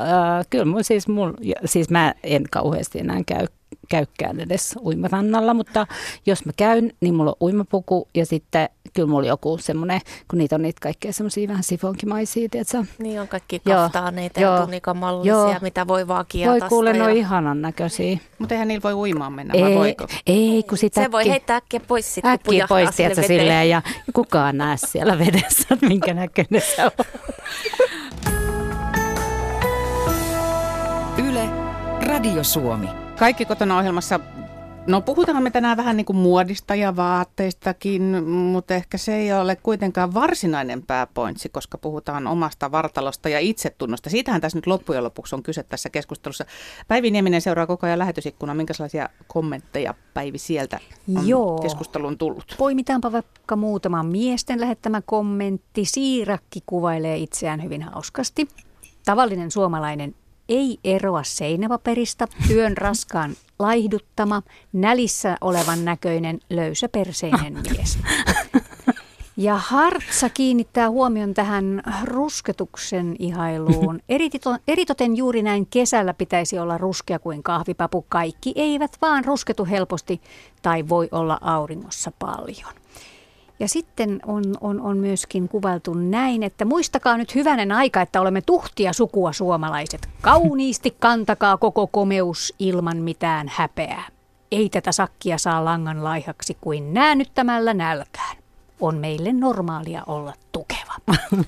kyllä 0.49 0.65
mun 0.65 0.83
siis, 0.83 1.07
mul, 1.07 1.31
siis 1.65 1.89
mä 1.89 2.13
en 2.23 2.43
kauheasti 2.51 2.99
enää 2.99 3.21
käy 3.25 3.47
käykään 3.89 4.39
edes 4.39 4.75
uimarannalla, 4.85 5.53
mutta 5.53 5.87
jos 6.25 6.45
mä 6.45 6.51
käyn, 6.57 6.91
niin 7.01 7.15
mulla 7.15 7.31
on 7.31 7.47
uimapuku 7.47 8.07
ja 8.15 8.25
sitten 8.25 8.69
kyllä 8.93 9.09
mulla 9.09 9.27
joku 9.27 9.57
semmoinen, 9.57 10.01
kun 10.29 10.39
niitä 10.39 10.55
on 10.55 10.61
niitä 10.61 10.79
kaikkea 10.81 11.13
semmoisia 11.13 11.47
vähän 11.47 11.63
sifonkimaisia, 11.63 12.49
tiedätkö? 12.49 12.83
Niin 12.99 13.21
on 13.21 13.27
kaikki 13.27 13.59
kaftaaneita 13.59 14.39
ja 14.39 14.61
tunikamallisia, 14.65 15.33
joo. 15.33 15.55
mitä 15.61 15.87
voi 15.87 16.07
vaan 16.07 16.25
kiatasta. 16.27 16.59
Voi 16.61 16.69
kuule, 16.69 16.89
ja... 16.89 16.93
ne 16.93 17.03
on 17.03 17.11
ihanan 17.11 17.61
näköisiä. 17.61 18.17
Mutta 18.39 18.55
eihän 18.55 18.67
niillä 18.67 18.83
voi 18.83 18.93
uimaan 18.93 19.33
mennä, 19.33 19.53
ei, 19.53 19.61
vai 19.61 19.75
voiko? 19.75 20.07
Ei, 20.27 20.63
kun 20.63 20.77
sitä 20.77 21.03
Se 21.03 21.11
voi 21.11 21.29
heittää 21.29 21.57
äkkiä 21.57 21.79
pois 21.79 22.15
sitten, 22.15 22.31
Äkkiä 22.31 22.67
pois, 22.67 22.95
tiedätkö, 22.95 23.27
silleen, 23.27 23.69
ja 23.69 23.81
kukaan 24.13 24.57
näe 24.57 24.77
siellä 24.77 25.19
vedessä, 25.19 25.77
minkä 25.81 26.13
näköinen 26.13 26.61
se 26.75 26.83
on. 26.85 26.91
Yle, 31.27 31.49
Radio 32.01 32.43
Suomi. 32.43 33.08
Kaikki 33.19 33.45
kotona 33.45 33.77
ohjelmassa 33.77 34.19
No 34.87 35.01
puhutaan 35.01 35.43
me 35.43 35.51
tänään 35.51 35.77
vähän 35.77 35.97
niin 35.97 36.05
kuin 36.05 36.17
muodista 36.17 36.75
ja 36.75 36.95
vaatteistakin, 36.95 38.29
mutta 38.29 38.73
ehkä 38.73 38.97
se 38.97 39.15
ei 39.15 39.33
ole 39.33 39.55
kuitenkaan 39.55 40.13
varsinainen 40.13 40.83
pääpointsi, 40.83 41.49
koska 41.49 41.77
puhutaan 41.77 42.27
omasta 42.27 42.71
vartalosta 42.71 43.29
ja 43.29 43.39
itsetunnosta. 43.39 44.09
Siitähän 44.09 44.41
tässä 44.41 44.57
nyt 44.57 44.67
loppujen 44.67 45.03
lopuksi 45.03 45.35
on 45.35 45.43
kyse 45.43 45.63
tässä 45.63 45.89
keskustelussa. 45.89 46.45
Päivi 46.87 47.11
Nieminen 47.11 47.41
seuraa 47.41 47.67
koko 47.67 47.87
ajan 47.87 47.99
lähetysikkuna. 47.99 48.53
Minkälaisia 48.53 49.09
kommentteja 49.27 49.93
Päivi 50.13 50.37
sieltä 50.37 50.79
on 51.15 51.27
Joo. 51.27 51.57
keskusteluun 51.57 52.17
tullut? 52.17 52.55
Poimitaanpa 52.57 53.11
vaikka 53.11 53.55
muutama 53.55 54.03
miesten 54.03 54.61
lähettämä 54.61 55.01
kommentti. 55.05 55.85
Siirakki 55.85 56.59
kuvailee 56.65 57.17
itseään 57.17 57.63
hyvin 57.63 57.81
hauskasti. 57.81 58.47
Tavallinen 59.05 59.51
suomalainen 59.51 60.15
ei 60.49 60.79
eroa 60.83 61.23
seinäpaperista, 61.23 62.27
työn 62.47 62.77
raskaan 62.77 63.35
laihduttama, 63.59 64.41
nälissä 64.73 65.37
olevan 65.41 65.85
näköinen 65.85 66.39
löysäperseinen 66.49 67.53
mies. 67.71 67.99
Ja 69.37 69.57
Hartsa 69.57 70.29
kiinnittää 70.29 70.89
huomion 70.89 71.33
tähän 71.33 71.83
rusketuksen 72.03 73.15
ihailuun. 73.19 73.99
Eritoten 74.67 75.17
juuri 75.17 75.41
näin 75.41 75.67
kesällä 75.67 76.13
pitäisi 76.13 76.59
olla 76.59 76.77
ruskea 76.77 77.19
kuin 77.19 77.43
kahvipapu. 77.43 78.05
Kaikki 78.09 78.53
eivät 78.55 78.97
vaan 79.01 79.25
rusketu 79.25 79.65
helposti 79.65 80.21
tai 80.61 80.89
voi 80.89 81.09
olla 81.11 81.37
auringossa 81.41 82.11
paljon. 82.19 82.78
Ja 83.59 83.67
sitten 83.67 84.19
on, 84.25 84.43
on, 84.61 84.81
on 84.81 84.97
myöskin 84.97 85.49
kuvailtu 85.49 85.93
näin, 85.93 86.43
että 86.43 86.65
muistakaa 86.65 87.17
nyt 87.17 87.35
hyvänen 87.35 87.71
aika, 87.71 88.01
että 88.01 88.21
olemme 88.21 88.41
tuhtia 88.41 88.93
sukua 88.93 89.33
suomalaiset. 89.33 90.09
Kauniisti 90.21 90.95
kantakaa 90.99 91.57
koko 91.57 91.87
komeus 91.87 92.53
ilman 92.59 92.97
mitään 92.97 93.51
häpeää. 93.55 94.03
Ei 94.51 94.69
tätä 94.69 94.91
sakkia 94.91 95.37
saa 95.37 95.65
langan 95.65 96.03
laihaksi 96.03 96.57
kuin 96.61 96.93
näännyttämällä 96.93 97.73
nälkään. 97.73 98.37
On 98.79 98.97
meille 98.97 99.33
normaalia 99.33 100.03
olla 100.07 100.33
tukeva. 100.51 100.93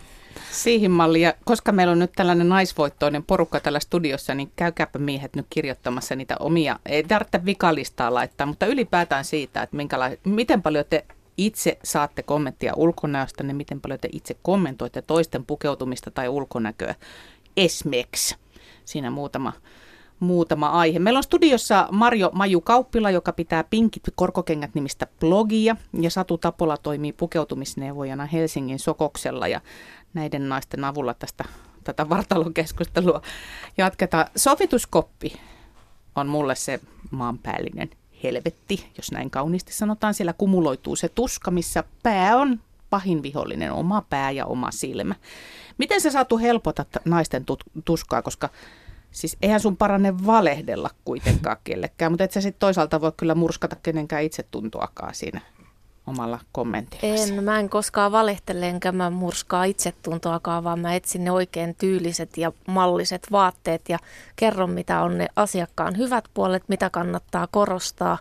Siihen 0.52 0.92
malliin. 0.92 1.24
Ja 1.24 1.34
koska 1.46 1.72
meillä 1.72 1.92
on 1.92 2.00
nyt 2.00 2.12
tällainen 2.16 2.50
naisvoittoinen 2.50 3.24
porukka 3.24 3.60
tällä 3.60 3.80
studiossa, 3.80 4.36
niin 4.36 4.52
käykääpä 4.56 5.00
miehet 5.00 5.36
nyt 5.36 5.46
kirjoittamassa 5.50 6.16
niitä 6.16 6.36
omia. 6.40 6.80
Ei 6.86 7.04
tarvitse 7.04 7.46
vikalistaa 7.46 8.14
laittaa, 8.14 8.48
mutta 8.48 8.66
ylipäätään 8.66 9.26
siitä, 9.26 9.64
että 9.64 9.78
miten 10.26 10.62
paljon 10.62 10.86
te 10.90 11.06
itse 11.46 11.78
saatte 11.84 12.24
kommenttia 12.24 12.74
ulkonäöstä, 12.76 13.44
niin 13.44 13.56
miten 13.56 13.82
paljon 13.82 14.00
te 14.00 14.10
itse 14.12 14.36
kommentoitte 14.42 15.02
toisten 15.02 15.46
pukeutumista 15.46 16.12
tai 16.12 16.30
ulkonäköä. 16.30 16.96
Esimerkiksi 17.58 18.36
siinä 18.86 19.12
muutama 19.12 19.54
muutama 20.20 20.68
aihe. 20.70 21.00
Meillä 21.00 21.18
on 21.18 21.24
studiossa 21.24 21.88
Marjo 21.92 22.30
Maju 22.34 22.62
Kauppila, 22.62 23.12
joka 23.12 23.34
pitää 23.34 23.64
Pinkit 23.64 24.04
korkokengät 24.16 24.74
nimistä 24.74 25.08
blogia, 25.20 25.76
ja 26.02 26.10
Satu 26.10 26.38
Tapola 26.38 26.78
toimii 26.78 27.14
pukeutumisneuvojana 27.14 28.26
Helsingin 28.26 28.80
Sokoksella, 28.80 29.48
ja 29.48 29.62
näiden 30.14 30.50
naisten 30.50 30.84
avulla 30.84 31.14
tästä 31.14 31.44
tätä 31.84 32.10
vartalokeskustelua 32.10 33.22
jatketaan. 33.78 34.26
Sovituskoppi 34.36 35.34
on 36.16 36.28
mulle 36.28 36.56
se 36.56 36.80
maanpäällinen 37.12 37.90
helvetti, 38.24 38.86
jos 38.98 39.12
näin 39.12 39.30
kauniisti 39.30 39.74
sanotaan. 39.74 40.14
Siellä 40.14 40.34
kumuloituu 40.34 40.96
se 40.96 41.10
tuska, 41.10 41.52
missä 41.52 41.84
pää 42.04 42.38
on 42.38 42.60
pahin 42.90 43.24
vihollinen, 43.24 43.72
oma 43.72 44.06
pää 44.10 44.32
ja 44.32 44.46
oma 44.46 44.72
silmä. 44.72 45.16
Miten 45.78 46.02
se 46.02 46.12
saatu 46.12 46.38
helpota 46.38 46.86
naisten 47.06 47.46
tuskaa, 47.86 48.22
koska 48.22 48.50
Siis 49.12 49.38
eihän 49.42 49.60
sun 49.60 49.78
parane 49.78 50.26
valehdella 50.26 50.90
kuitenkaan 51.06 51.58
kellekään, 51.64 52.12
mutta 52.12 52.24
et 52.24 52.32
sä 52.32 52.42
sitten 52.42 52.60
toisaalta 52.60 53.02
voi 53.02 53.12
kyllä 53.18 53.36
murskata 53.36 53.76
kenenkään 53.84 54.24
itsetuntoakaan 54.24 55.16
siinä 55.16 55.42
omalla 56.08 56.40
kommentilla. 56.52 57.16
En, 57.16 57.44
mä 57.44 57.60
en 57.60 57.70
koskaan 57.70 58.12
valehtele 58.12 58.70
enkä 58.70 58.92
mä 58.92 59.10
murskaa 59.10 59.64
itsetuntoakaan, 59.64 60.64
vaan 60.64 60.80
mä 60.80 60.96
etsin 60.96 61.24
ne 61.24 61.32
oikein 61.32 61.76
tyyliset 61.76 62.38
ja 62.38 62.52
malliset 62.68 63.28
vaatteet 63.32 63.90
ja 63.90 64.00
kerron, 64.36 64.70
mitä 64.70 65.02
on 65.02 65.18
ne 65.18 65.28
asiakkaan 65.36 65.98
hyvät 65.98 66.26
puolet, 66.34 66.64
mitä 66.68 66.90
kannattaa 66.90 67.48
korostaa. 67.48 68.18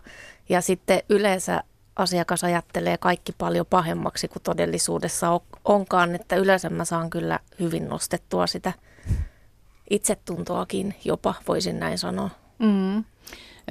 Ja 0.49 0.61
sitten 0.61 1.03
yleensä 1.09 1.63
asiakas 1.95 2.43
ajattelee 2.43 2.97
kaikki 2.97 3.31
paljon 3.37 3.65
pahemmaksi 3.65 4.27
kuin 4.27 4.43
todellisuudessa 4.43 5.41
onkaan, 5.65 6.15
että 6.15 6.35
yleensä 6.35 6.69
mä 6.69 6.85
saan 6.85 7.09
kyllä 7.09 7.39
hyvin 7.59 7.89
nostettua 7.89 8.47
sitä 8.47 8.73
itsetuntoakin 9.89 10.95
jopa, 11.05 11.33
voisin 11.47 11.79
näin 11.79 11.97
sanoa. 11.97 12.29
Mm. 12.59 13.03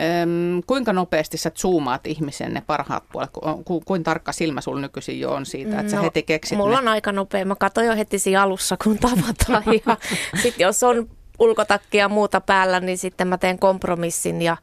Öm, 0.00 0.62
kuinka 0.66 0.92
nopeasti 0.92 1.36
sä 1.38 1.50
zoomaat 1.50 2.06
ihmisen 2.06 2.54
ne 2.54 2.62
parhaat 2.66 3.04
puolet? 3.12 3.30
Ku, 3.30 3.62
ku, 3.64 3.82
kuin 3.84 4.02
tarkka 4.02 4.32
silmä 4.32 4.60
sulla 4.60 4.80
nykyisin 4.80 5.20
jo 5.20 5.32
on 5.32 5.46
siitä, 5.46 5.80
että 5.80 5.90
sä 5.90 5.96
no, 5.96 6.02
heti 6.02 6.22
keksit 6.22 6.58
Mulla 6.58 6.76
ne? 6.76 6.78
on 6.78 6.88
aika 6.88 7.12
nopea. 7.12 7.44
Mä 7.44 7.54
katsoin 7.54 7.86
jo 7.86 7.96
heti 7.96 8.18
siinä 8.18 8.42
alussa, 8.42 8.76
kun 8.84 8.98
tavataan. 8.98 9.62
ja 9.86 9.96
sitten 10.42 10.64
jos 10.64 10.82
on 10.82 11.08
ulkotakki 11.38 11.98
ja 11.98 12.08
muuta 12.08 12.40
päällä, 12.40 12.80
niin 12.80 12.98
sitten 12.98 13.28
mä 13.28 13.38
teen 13.38 13.58
kompromissin 13.58 14.42
ja 14.42 14.56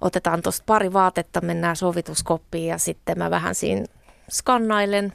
otetaan 0.00 0.42
tuosta 0.42 0.62
pari 0.66 0.92
vaatetta, 0.92 1.40
mennään 1.40 1.76
sovituskoppiin 1.76 2.66
ja 2.66 2.78
sitten 2.78 3.18
mä 3.18 3.30
vähän 3.30 3.54
siinä 3.54 3.84
skannailen. 4.30 5.12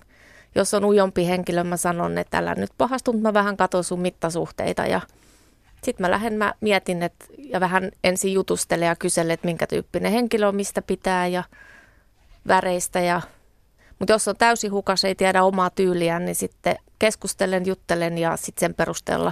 Jos 0.56 0.74
on 0.74 0.86
ujompi 0.86 1.28
henkilö, 1.28 1.64
mä 1.64 1.78
sanon, 1.78 2.18
että 2.18 2.38
älä 2.38 2.56
nyt 2.56 2.72
pahastu, 2.78 3.14
mä 3.14 3.34
vähän 3.34 3.58
katson 3.58 3.84
sun 3.84 4.00
mittasuhteita 4.00 4.86
ja 4.86 5.02
sitten 5.86 6.04
mä 6.04 6.12
lähden, 6.12 6.34
mä 6.34 6.54
mietin 6.62 7.04
että, 7.04 7.26
ja 7.38 7.60
vähän 7.60 7.92
ensin 8.04 8.34
jutustelen 8.34 8.88
ja 8.88 8.96
kyselen, 8.96 9.32
että 9.32 9.48
minkä 9.48 9.68
tyyppinen 9.68 10.12
henkilö 10.12 10.48
on, 10.48 10.56
mistä 10.56 10.82
pitää 10.82 11.28
ja 11.28 11.44
väreistä. 12.48 13.00
Ja, 13.00 13.22
mutta 14.00 14.14
jos 14.14 14.28
on 14.28 14.38
täysin 14.38 14.72
hukas, 14.72 15.04
ei 15.04 15.16
tiedä 15.16 15.44
omaa 15.44 15.70
tyyliään, 15.70 16.26
niin 16.26 16.36
sitten 16.36 16.76
keskustelen, 17.00 17.66
juttelen 17.66 18.18
ja 18.18 18.38
sitten 18.38 18.60
sen 18.60 18.74
perusteella 18.74 19.32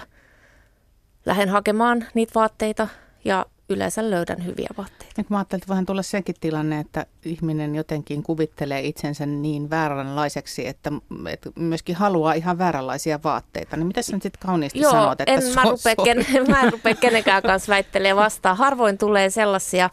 lähden 1.25 1.49
hakemaan 1.49 2.05
niitä 2.13 2.31
vaatteita 2.35 2.87
ja 3.25 3.45
yleensä 3.71 4.09
löydän 4.09 4.45
hyviä 4.45 4.69
vaatteita. 4.77 5.13
Nyt 5.17 5.29
mä 5.29 5.37
ajattelin, 5.37 5.59
että 5.59 5.67
voihan 5.67 5.85
tulla 5.85 6.01
senkin 6.01 6.35
tilanne, 6.39 6.79
että 6.79 7.05
ihminen 7.25 7.75
jotenkin 7.75 8.23
kuvittelee 8.23 8.81
itsensä 8.81 9.25
niin 9.25 9.69
vääränlaiseksi, 9.69 10.67
että, 10.67 10.91
että 11.29 11.49
myöskin 11.55 11.95
haluaa 11.95 12.33
ihan 12.33 12.57
vääränlaisia 12.57 13.19
vaatteita. 13.23 13.77
Niin 13.77 13.87
mitä 13.87 14.01
sä 14.01 14.15
nyt 14.15 14.23
sitten 14.23 14.47
kauniisti 14.47 14.79
Joo, 14.79 14.91
sanot, 14.91 15.21
että 15.21 15.33
en 15.33 15.41
so, 15.41 15.53
mä, 15.53 15.63
rupea, 15.63 15.95
ken, 16.03 16.25
mä 16.49 16.61
en 16.61 16.71
rupea 16.71 16.95
kenenkään 16.95 17.43
kanssa 17.43 17.69
väittelemään 17.69 18.23
vastaan. 18.25 18.57
Harvoin 18.57 18.97
tulee 18.97 19.29
sellaisia 19.29 19.89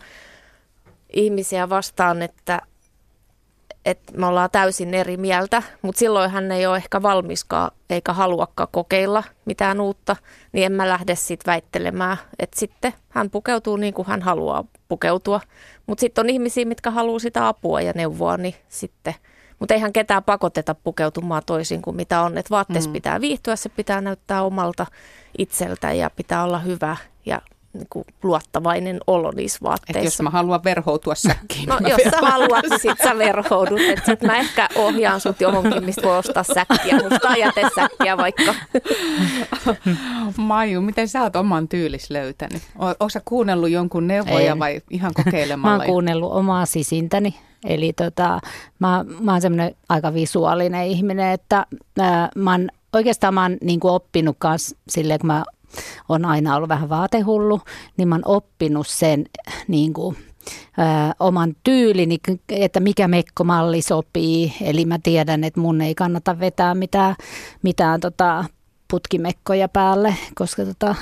ihmisiä 1.12 1.68
vastaan, 1.68 2.22
että 2.22 2.62
että 3.84 4.12
me 4.16 4.26
ollaan 4.26 4.50
täysin 4.50 4.94
eri 4.94 5.16
mieltä, 5.16 5.62
mutta 5.82 5.98
silloin 5.98 6.30
hän 6.30 6.52
ei 6.52 6.66
ole 6.66 6.76
ehkä 6.76 7.02
valmiskaan 7.02 7.70
eikä 7.90 8.12
haluakaan 8.12 8.68
kokeilla 8.72 9.24
mitään 9.44 9.80
uutta, 9.80 10.16
niin 10.52 10.66
en 10.66 10.72
mä 10.72 10.88
lähde 10.88 11.14
sitten 11.14 11.52
väittelemään. 11.52 12.16
Että 12.38 12.60
sitten 12.60 12.92
hän 13.08 13.30
pukeutuu 13.30 13.76
niin 13.76 13.94
kuin 13.94 14.08
hän 14.08 14.22
haluaa 14.22 14.64
pukeutua. 14.88 15.40
Mutta 15.86 16.00
sitten 16.00 16.24
on 16.24 16.30
ihmisiä, 16.30 16.64
mitkä 16.64 16.90
haluaa 16.90 17.18
sitä 17.18 17.48
apua 17.48 17.80
ja 17.80 17.92
neuvoa, 17.94 18.36
niin 18.36 18.54
sitten. 18.68 19.14
Mutta 19.58 19.74
eihän 19.74 19.92
ketään 19.92 20.24
pakoteta 20.24 20.74
pukeutumaan 20.74 21.42
toisin 21.46 21.82
kuin 21.82 21.96
mitä 21.96 22.20
on. 22.20 22.38
Että 22.38 22.50
vaatteessa 22.50 22.90
mm. 22.90 22.94
pitää 22.94 23.20
viihtyä, 23.20 23.56
se 23.56 23.68
pitää 23.68 24.00
näyttää 24.00 24.42
omalta 24.42 24.86
itseltä 25.38 25.92
ja 25.92 26.10
pitää 26.10 26.44
olla 26.44 26.58
hyvä 26.58 26.96
ja 27.26 27.42
niin 27.78 27.86
kuin 27.90 28.04
luottavainen 28.22 29.00
olo 29.06 29.30
niissä 29.30 29.58
vaatteissa. 29.62 29.98
Et 29.98 30.04
jos 30.04 30.22
mä 30.22 30.30
haluan 30.30 30.64
verhoutua 30.64 31.14
säkkiin. 31.14 31.68
No 31.68 31.78
niin 31.78 31.90
jos 31.90 32.10
sä 32.10 32.18
haluat, 32.22 32.64
niin 32.70 32.80
sit 32.80 32.98
sä 33.04 33.18
verhoudut. 33.18 33.80
Et 33.80 34.04
sit 34.06 34.22
mä 34.22 34.36
ehkä 34.36 34.68
ohjaan 34.76 35.20
sut 35.20 35.40
johonkin, 35.40 35.84
mistä 35.84 36.02
voi 36.02 36.18
ostaa 36.18 36.42
säkkiä. 36.42 36.96
Musta 37.02 37.28
säkkiä 37.74 38.16
vaikka. 38.16 38.54
Maiju, 40.36 40.80
miten 40.80 41.08
sä 41.08 41.22
oot 41.22 41.36
oman 41.36 41.68
tyylis 41.68 42.10
löytänyt? 42.10 42.62
Oletko 42.78 43.08
sä 43.08 43.22
kuunnellut 43.24 43.70
jonkun 43.70 44.06
neuvoja 44.06 44.52
en. 44.52 44.58
vai 44.58 44.80
ihan 44.90 45.14
kokeilemalla? 45.14 45.76
Mä 45.76 45.82
oon 45.82 45.86
kuunnellut 45.86 46.32
omaa 46.32 46.66
sisintäni. 46.66 47.34
Eli 47.64 47.92
tota, 47.92 48.40
mä, 48.78 49.04
mä 49.20 49.32
oon 49.32 49.40
semmoinen 49.40 49.74
aika 49.88 50.14
visuaalinen 50.14 50.86
ihminen, 50.86 51.32
että 51.32 51.66
ää, 51.98 52.28
mä 52.36 52.50
oon, 52.50 52.68
oikeastaan 52.92 53.34
mä 53.34 53.42
oon 53.42 53.56
niin 53.62 53.80
oppinut 53.82 54.36
kanssa 54.38 54.76
silleen, 54.88 55.20
kun 55.20 55.26
mä 55.26 55.44
on 56.08 56.24
aina 56.24 56.56
ollut 56.56 56.68
vähän 56.68 56.88
vaatehullu, 56.88 57.60
niin 57.96 58.08
mä 58.08 58.14
oon 58.14 58.22
oppinut 58.24 58.86
sen 58.86 59.24
niin 59.68 59.92
kuin, 59.92 60.16
ö, 60.78 61.14
oman 61.20 61.56
tyylini, 61.64 62.18
että 62.50 62.80
mikä 62.80 63.08
mekkomalli 63.08 63.82
sopii. 63.82 64.52
Eli 64.62 64.84
mä 64.84 64.98
tiedän, 65.02 65.44
että 65.44 65.60
mun 65.60 65.80
ei 65.80 65.94
kannata 65.94 66.40
vetää 66.40 66.74
mitään, 66.74 67.14
mitään 67.62 68.00
tota, 68.00 68.44
putkimekkoja 68.90 69.68
päälle, 69.68 70.14
koska 70.34 70.64
tota... 70.64 70.94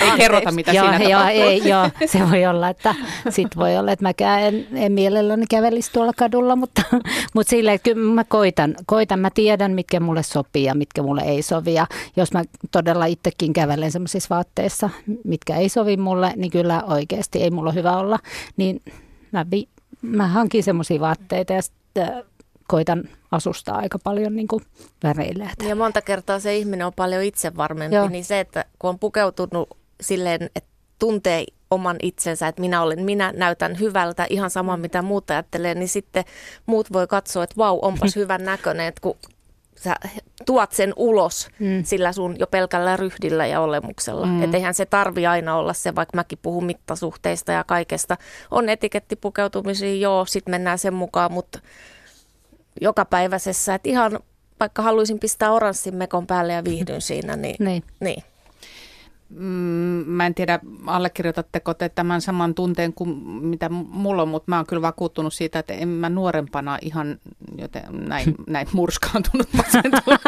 ei 0.00 0.10
kerrota, 0.16 0.52
mitä 0.52 0.72
joo, 0.72 0.88
siinä 0.88 1.08
joo, 1.08 1.26
ei, 1.28 1.68
joo, 1.68 1.90
se 2.06 2.30
voi 2.30 2.46
olla, 2.46 2.68
että 2.68 2.94
sit 3.28 3.56
voi 3.56 3.76
olla, 3.76 3.92
että 3.92 4.02
mäkään 4.02 4.42
en, 4.42 4.66
en 4.74 4.92
mielelläni 4.92 5.46
kävelisi 5.50 5.92
tuolla 5.92 6.12
kadulla, 6.16 6.56
mutta, 6.56 6.82
mutta 7.34 7.50
silleen, 7.50 7.80
kyllä 7.80 8.14
mä 8.14 8.24
koitan, 8.24 8.74
koitan, 8.86 9.20
mä 9.20 9.30
tiedän, 9.34 9.72
mitkä 9.72 10.00
mulle 10.00 10.22
sopii 10.22 10.64
ja 10.64 10.74
mitkä 10.74 11.02
mulle 11.02 11.22
ei 11.22 11.42
sovi. 11.42 11.74
Ja 11.74 11.86
jos 12.16 12.32
mä 12.32 12.42
todella 12.70 13.06
itsekin 13.06 13.52
kävelen 13.52 13.92
sellaisissa 13.92 14.34
vaatteissa, 14.34 14.90
mitkä 15.24 15.56
ei 15.56 15.68
sovi 15.68 15.96
mulle, 15.96 16.32
niin 16.36 16.50
kyllä 16.50 16.82
oikeasti 16.82 17.42
ei 17.42 17.50
mulla 17.50 17.72
hyvä 17.72 17.96
olla. 17.96 18.18
Niin 18.56 18.82
mä, 19.32 19.46
vi, 19.50 19.68
mä 20.02 20.26
hankin 20.26 20.62
semmoisia 20.62 21.00
vaatteita 21.00 21.52
ja 21.52 21.62
sitten 21.62 22.24
koitan 22.68 23.04
asustaa 23.30 23.76
aika 23.76 23.98
paljon 23.98 24.36
niin 24.36 24.48
kuin 24.48 24.62
väreillä. 25.02 25.50
Ja 25.68 25.76
monta 25.76 26.02
kertaa 26.02 26.40
se 26.40 26.56
ihminen 26.56 26.86
on 26.86 26.92
paljon 26.96 27.22
itsevarmempi, 27.22 27.96
Joo. 27.96 28.08
niin 28.08 28.24
se, 28.24 28.40
että 28.40 28.64
kun 28.78 28.90
on 28.90 28.98
pukeutunut 28.98 29.78
silleen, 30.00 30.50
että 30.56 30.70
tuntee 30.98 31.44
oman 31.70 31.96
itsensä, 32.02 32.48
että 32.48 32.60
minä 32.60 32.82
olen, 32.82 33.04
minä 33.04 33.32
näytän 33.36 33.80
hyvältä, 33.80 34.26
ihan 34.30 34.50
sama 34.50 34.76
mitä 34.76 35.02
muut 35.02 35.30
ajattelee, 35.30 35.74
niin 35.74 35.88
sitten 35.88 36.24
muut 36.66 36.92
voi 36.92 37.06
katsoa, 37.06 37.44
että 37.44 37.56
vau, 37.56 37.78
onpas 37.82 38.16
hyvän 38.20 38.44
näköinen, 38.44 38.86
että 38.86 39.00
kun 39.00 39.16
sä 39.76 39.96
tuot 40.46 40.72
sen 40.72 40.92
ulos 40.96 41.48
mm. 41.58 41.84
sillä 41.84 42.12
sun 42.12 42.36
jo 42.38 42.46
pelkällä 42.46 42.96
ryhdillä 42.96 43.46
ja 43.46 43.60
olemuksella. 43.60 44.26
Mm. 44.26 44.42
Että 44.42 44.56
eihän 44.56 44.74
se 44.74 44.86
tarvi 44.86 45.26
aina 45.26 45.56
olla 45.56 45.72
se, 45.72 45.94
vaikka 45.94 46.16
mäkin 46.16 46.38
puhun 46.42 46.64
mittasuhteista 46.64 47.52
ja 47.52 47.64
kaikesta. 47.64 48.16
On 48.50 48.68
etikettipukeutumisia, 48.68 49.94
joo, 49.94 50.24
sitten 50.24 50.50
mennään 50.50 50.78
sen 50.78 50.94
mukaan, 50.94 51.32
mutta 51.32 51.58
jokapäiväisessä, 52.80 53.74
että 53.74 53.88
ihan 53.88 54.18
vaikka 54.60 54.82
haluaisin 54.82 55.18
pistää 55.18 55.52
oranssin 55.52 55.94
mekon 55.94 56.26
päälle 56.26 56.52
ja 56.52 56.64
viihdyn 56.64 57.00
siinä, 57.10 57.36
niin, 57.36 57.56
niin. 57.58 57.82
niin. 58.00 58.22
Mm, 59.28 60.04
mä 60.06 60.26
en 60.26 60.34
tiedä, 60.34 60.60
allekirjoitatteko 60.86 61.74
te 61.74 61.88
tämän 61.88 62.20
saman 62.20 62.54
tunteen 62.54 62.92
kuin 62.92 63.10
mitä 63.26 63.68
mulla 63.68 64.22
on, 64.22 64.28
mutta 64.28 64.50
mä 64.50 64.56
oon 64.56 64.66
kyllä 64.66 64.82
vakuuttunut 64.82 65.34
siitä, 65.34 65.58
että 65.58 65.74
en 65.74 65.88
mä 65.88 66.08
nuorempana 66.08 66.78
ihan 66.82 67.18
joten 67.58 67.82
näin, 67.90 68.34
näin 68.46 68.66
murskaantunut 68.72 69.48
masentunut 69.52 70.20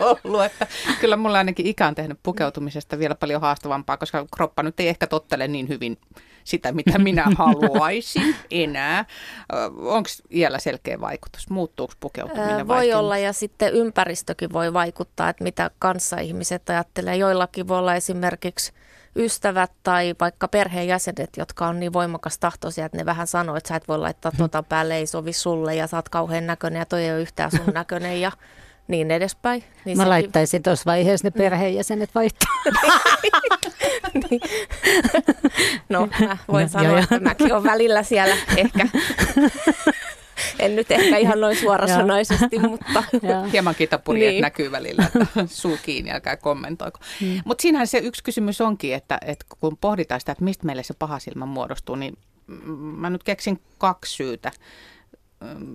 ollut. 0.00 0.44
Että 0.44 0.66
kyllä 1.00 1.16
mulla 1.16 1.38
ainakin 1.38 1.66
ikä 1.66 1.86
on 1.86 1.94
tehnyt 1.94 2.18
pukeutumisesta 2.22 2.98
vielä 2.98 3.14
paljon 3.14 3.40
haastavampaa, 3.40 3.96
koska 3.96 4.26
kroppa 4.36 4.62
nyt 4.62 4.80
ei 4.80 4.88
ehkä 4.88 5.06
tottele 5.06 5.48
niin 5.48 5.68
hyvin 5.68 5.98
sitä, 6.48 6.72
mitä 6.72 6.98
minä 6.98 7.26
haluaisin 7.38 8.36
enää. 8.50 9.04
Onko 9.82 10.08
iällä 10.32 10.58
selkeä 10.58 11.00
vaikutus? 11.00 11.50
Muuttuuko 11.50 11.92
pukeutuminen? 12.00 12.68
Voi 12.68 12.92
olla 12.92 13.18
ja 13.18 13.32
sitten 13.32 13.72
ympäristökin 13.72 14.52
voi 14.52 14.72
vaikuttaa, 14.72 15.28
että 15.28 15.44
mitä 15.44 15.70
kanssa 15.78 16.18
ihmiset 16.18 16.70
ajattelee. 16.70 17.16
Joillakin 17.16 17.68
voi 17.68 17.78
olla 17.78 17.94
esimerkiksi 17.94 18.72
ystävät 19.16 19.72
tai 19.82 20.14
vaikka 20.20 20.48
perheenjäsenet, 20.48 21.36
jotka 21.36 21.66
on 21.66 21.80
niin 21.80 21.92
voimakas 21.92 22.38
tahtoisia, 22.38 22.86
että 22.86 22.98
ne 22.98 23.06
vähän 23.06 23.26
sanoo, 23.26 23.56
että 23.56 23.68
sä 23.68 23.76
et 23.76 23.88
voi 23.88 23.98
laittaa 23.98 24.32
tuota 24.38 24.62
päälle, 24.62 24.96
ei 24.96 25.06
sovi 25.06 25.32
sulle 25.32 25.74
ja 25.74 25.86
sä 25.86 25.96
oot 25.96 26.08
kauhean 26.08 26.46
näköinen 26.46 26.78
ja 26.78 26.86
toi 26.86 27.04
ei 27.04 27.12
ole 27.12 27.20
yhtään 27.20 27.50
sun 27.50 27.74
näköinen 27.74 28.20
ja 28.20 28.32
niin 28.88 29.10
edespäin. 29.10 29.64
Niin 29.84 29.96
Mä 29.96 30.02
sekin- 30.02 30.10
laittaisin 30.10 30.62
tuossa 30.62 30.84
vaiheessa 30.86 31.26
ne 31.26 31.30
perheenjäsenet 31.30 32.10
vaihtaa. 32.14 32.54
Niin. 34.30 34.40
No, 35.88 36.08
mä 36.20 36.36
voin 36.52 36.62
No, 36.62 36.68
sanoa, 36.68 36.86
joo, 36.86 36.92
joo. 36.94 37.02
että 37.02 37.20
mäkin 37.20 37.52
olen 37.52 37.64
välillä 37.64 38.02
siellä 38.02 38.36
ehkä. 38.56 38.86
En 40.58 40.76
nyt 40.76 40.90
ehkä 40.90 41.16
ihan 41.16 41.40
noin 41.40 41.56
suorasanaisesti, 41.56 42.58
mutta 42.58 43.04
Joo. 43.22 43.44
Hieman 43.52 43.74
kitapurjeet 43.74 44.32
Niin. 44.32 44.42
näkyy 44.42 44.72
välillä, 44.72 45.04
että 45.04 45.26
suu 45.46 45.78
kiinni, 45.82 46.10
älkää 46.10 46.36
kommentoiko. 46.36 46.98
Mm. 47.20 47.40
Mutta 47.44 47.62
siinähän 47.62 47.86
se 47.86 47.98
yksi 47.98 48.22
kysymys 48.24 48.60
onkin, 48.60 48.94
että, 48.94 49.18
että 49.26 49.46
kun 49.60 49.76
pohditaan 49.80 50.20
sitä, 50.20 50.32
että 50.32 50.44
mistä 50.44 50.66
meille 50.66 50.82
se 50.82 50.94
paha 50.98 51.18
silmä 51.18 51.46
muodostuu, 51.46 51.94
niin 51.94 52.18
mm, 52.46 52.72
mä 52.74 53.10
nyt 53.10 53.24
keksin 53.24 53.60
kaksi 53.78 54.14
syytä. 54.16 54.50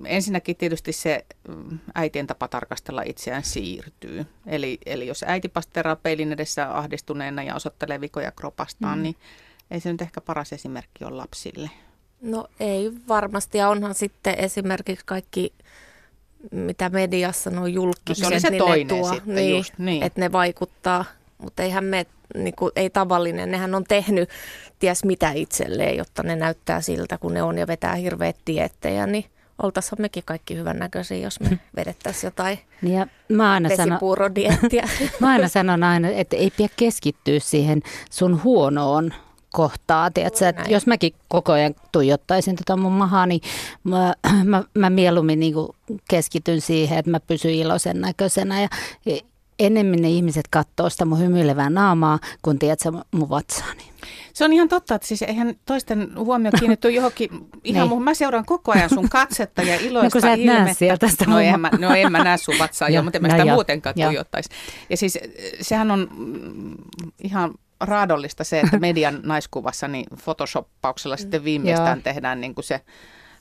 Ensinnäkin 0.05 0.55
tietysti 0.55 0.91
se 0.91 1.25
mm, 1.47 1.79
äitien 1.95 2.27
tapa 2.27 2.47
tarkastella 2.47 3.01
itseään 3.05 3.43
siirtyy. 3.43 4.25
Eli, 4.47 4.79
eli 4.85 5.07
jos 5.07 5.23
äiti 5.27 5.49
pasteraa 5.49 5.95
peilin 5.95 6.33
edessä 6.33 6.77
ahdistuneena 6.77 7.43
ja 7.43 7.55
osoittelee 7.55 8.01
vikoja 8.01 8.31
kropastaan, 8.31 8.97
mm. 8.97 9.03
niin 9.03 9.15
ei 9.71 9.79
se 9.79 9.91
nyt 9.91 10.01
ehkä 10.01 10.21
paras 10.21 10.53
esimerkki 10.53 11.05
ole 11.05 11.15
lapsille. 11.15 11.69
no 12.21 12.47
ei 12.59 12.91
varmasti. 13.07 13.57
Ja 13.57 13.69
onhan 13.69 13.93
sitten 13.93 14.39
esimerkiksi 14.39 15.05
kaikki, 15.05 15.53
mitä 16.51 16.89
mediassa 16.89 17.49
nuo 17.49 17.67
julkiset, 17.67 18.23
No 18.23 18.29
se 18.29 18.33
oli 18.33 18.39
se 18.39 18.49
niin 18.49 18.59
toinen 18.59 18.87
ne 18.87 18.99
tuo, 19.01 19.13
sitten 19.13 19.35
niin, 19.35 19.57
just, 19.57 19.73
niin. 19.77 20.03
että 20.03 20.21
ne 20.21 20.31
vaikuttaa. 20.31 21.05
Mutta 21.37 21.63
eihän 21.63 21.83
me, 21.83 22.05
niin 22.35 22.55
kuin, 22.55 22.71
ei 22.75 22.89
tavallinen, 22.89 23.51
nehän 23.51 23.75
on 23.75 23.83
tehnyt 23.83 24.29
ties 24.79 25.03
mitä 25.03 25.31
itselleen, 25.31 25.97
jotta 25.97 26.23
ne 26.23 26.35
näyttää 26.35 26.81
siltä, 26.81 27.17
kun 27.17 27.33
ne 27.33 27.43
on 27.43 27.57
ja 27.57 27.67
vetää 27.67 27.95
hirveät 27.95 28.37
diettejä, 28.47 29.07
niin 29.07 29.25
oltaisiin 29.63 30.01
mekin 30.01 30.23
kaikki 30.25 30.55
hyvännäköisiä, 30.55 31.17
jos 31.17 31.39
me 31.39 31.59
vedettäisiin 31.75 32.27
jotain 32.27 32.59
Ja 32.81 33.07
mä 33.29 33.51
aina 33.51 33.69
sanon, 33.69 33.89
vesipuurodiettiä. 33.89 34.89
Mä 35.19 35.29
aina 35.29 35.47
sanon 35.47 35.83
aina, 35.83 36.09
että 36.09 36.35
ei 36.35 36.51
pidä 36.57 36.69
keskittyä 36.77 37.39
siihen 37.39 37.81
sun 38.11 38.43
huonoon 38.43 39.13
kohtaa. 39.53 40.11
Tiedätkö, 40.11 40.49
että 40.49 40.63
jos 40.67 40.87
mäkin 40.87 41.13
koko 41.27 41.51
ajan 41.51 41.75
tuijottaisin 41.91 42.55
tota 42.55 42.77
mun 42.77 42.91
mahaa, 42.91 43.25
niin 43.25 43.41
mä, 43.83 44.13
mä, 44.43 44.63
mä 44.77 44.89
mieluummin 44.89 45.39
niin 45.39 45.55
keskityn 46.09 46.61
siihen, 46.61 46.99
että 46.99 47.11
mä 47.11 47.19
pysyn 47.19 47.53
iloisen 47.53 48.01
näköisenä. 48.01 48.61
Ja 48.61 48.69
enemmän 49.59 50.01
ne 50.01 50.09
ihmiset 50.09 50.47
katsoo 50.49 50.89
sitä 50.89 51.05
mun 51.05 51.19
hymyilevää 51.19 51.69
naamaa, 51.69 52.19
kun 52.41 52.59
tiedätkö, 52.59 52.91
mun 53.11 53.29
vatsaani. 53.29 53.92
Se 54.33 54.45
on 54.45 54.53
ihan 54.53 54.69
totta, 54.69 54.95
että 54.95 55.07
siis 55.07 55.21
eihän 55.21 55.55
toisten 55.65 56.11
huomio 56.17 56.51
kiinnittyy 56.59 56.91
johonkin 56.91 57.29
ihan 57.63 57.81
Niin. 57.81 57.87
muuhun. 57.89 58.03
Mä 58.03 58.13
seuraan 58.13 58.45
koko 58.45 58.71
ajan 58.71 58.89
sun 58.89 59.09
katsetta 59.09 59.61
ja 59.61 59.75
iloista 59.75 60.03
No 60.05 60.09
kun 60.11 60.21
sä 60.21 60.33
et 60.33 60.43
näe 60.45 60.55
ilmettä. 60.57 60.73
sieltä 60.79 61.07
sitä 61.07 61.25
no, 61.25 61.39
en 61.39 61.59
mä, 61.59 61.69
no 61.79 61.93
en 61.95 62.11
mä 62.11 62.23
näe 62.23 62.37
sun 62.37 62.55
vatsaa 62.59 62.89
jo, 62.89 62.93
Joo, 62.93 63.03
mutta 63.03 63.17
en 63.17 63.21
mä 63.21 63.27
no 63.27 63.31
sitä 63.33 63.43
joo, 63.43 63.55
muutenkaan 63.55 63.95
tuijottaisi. 63.95 64.49
Ja 64.89 64.97
siis 64.97 65.15
eh, 65.15 65.21
sehän 65.61 65.91
on 65.91 66.07
mm, 66.17 66.73
ihan 67.23 67.53
raadollista 67.79 68.43
se, 68.43 68.59
että 68.59 68.79
median 68.79 69.19
naiskuvassa 69.23 69.87
niin 69.87 70.05
photoshoppauksella 70.25 71.17
sitten 71.17 71.43
viimeistään 71.43 72.03
tehdään 72.03 72.41
niin 72.41 72.55
kuin 72.55 72.65
se 72.65 72.81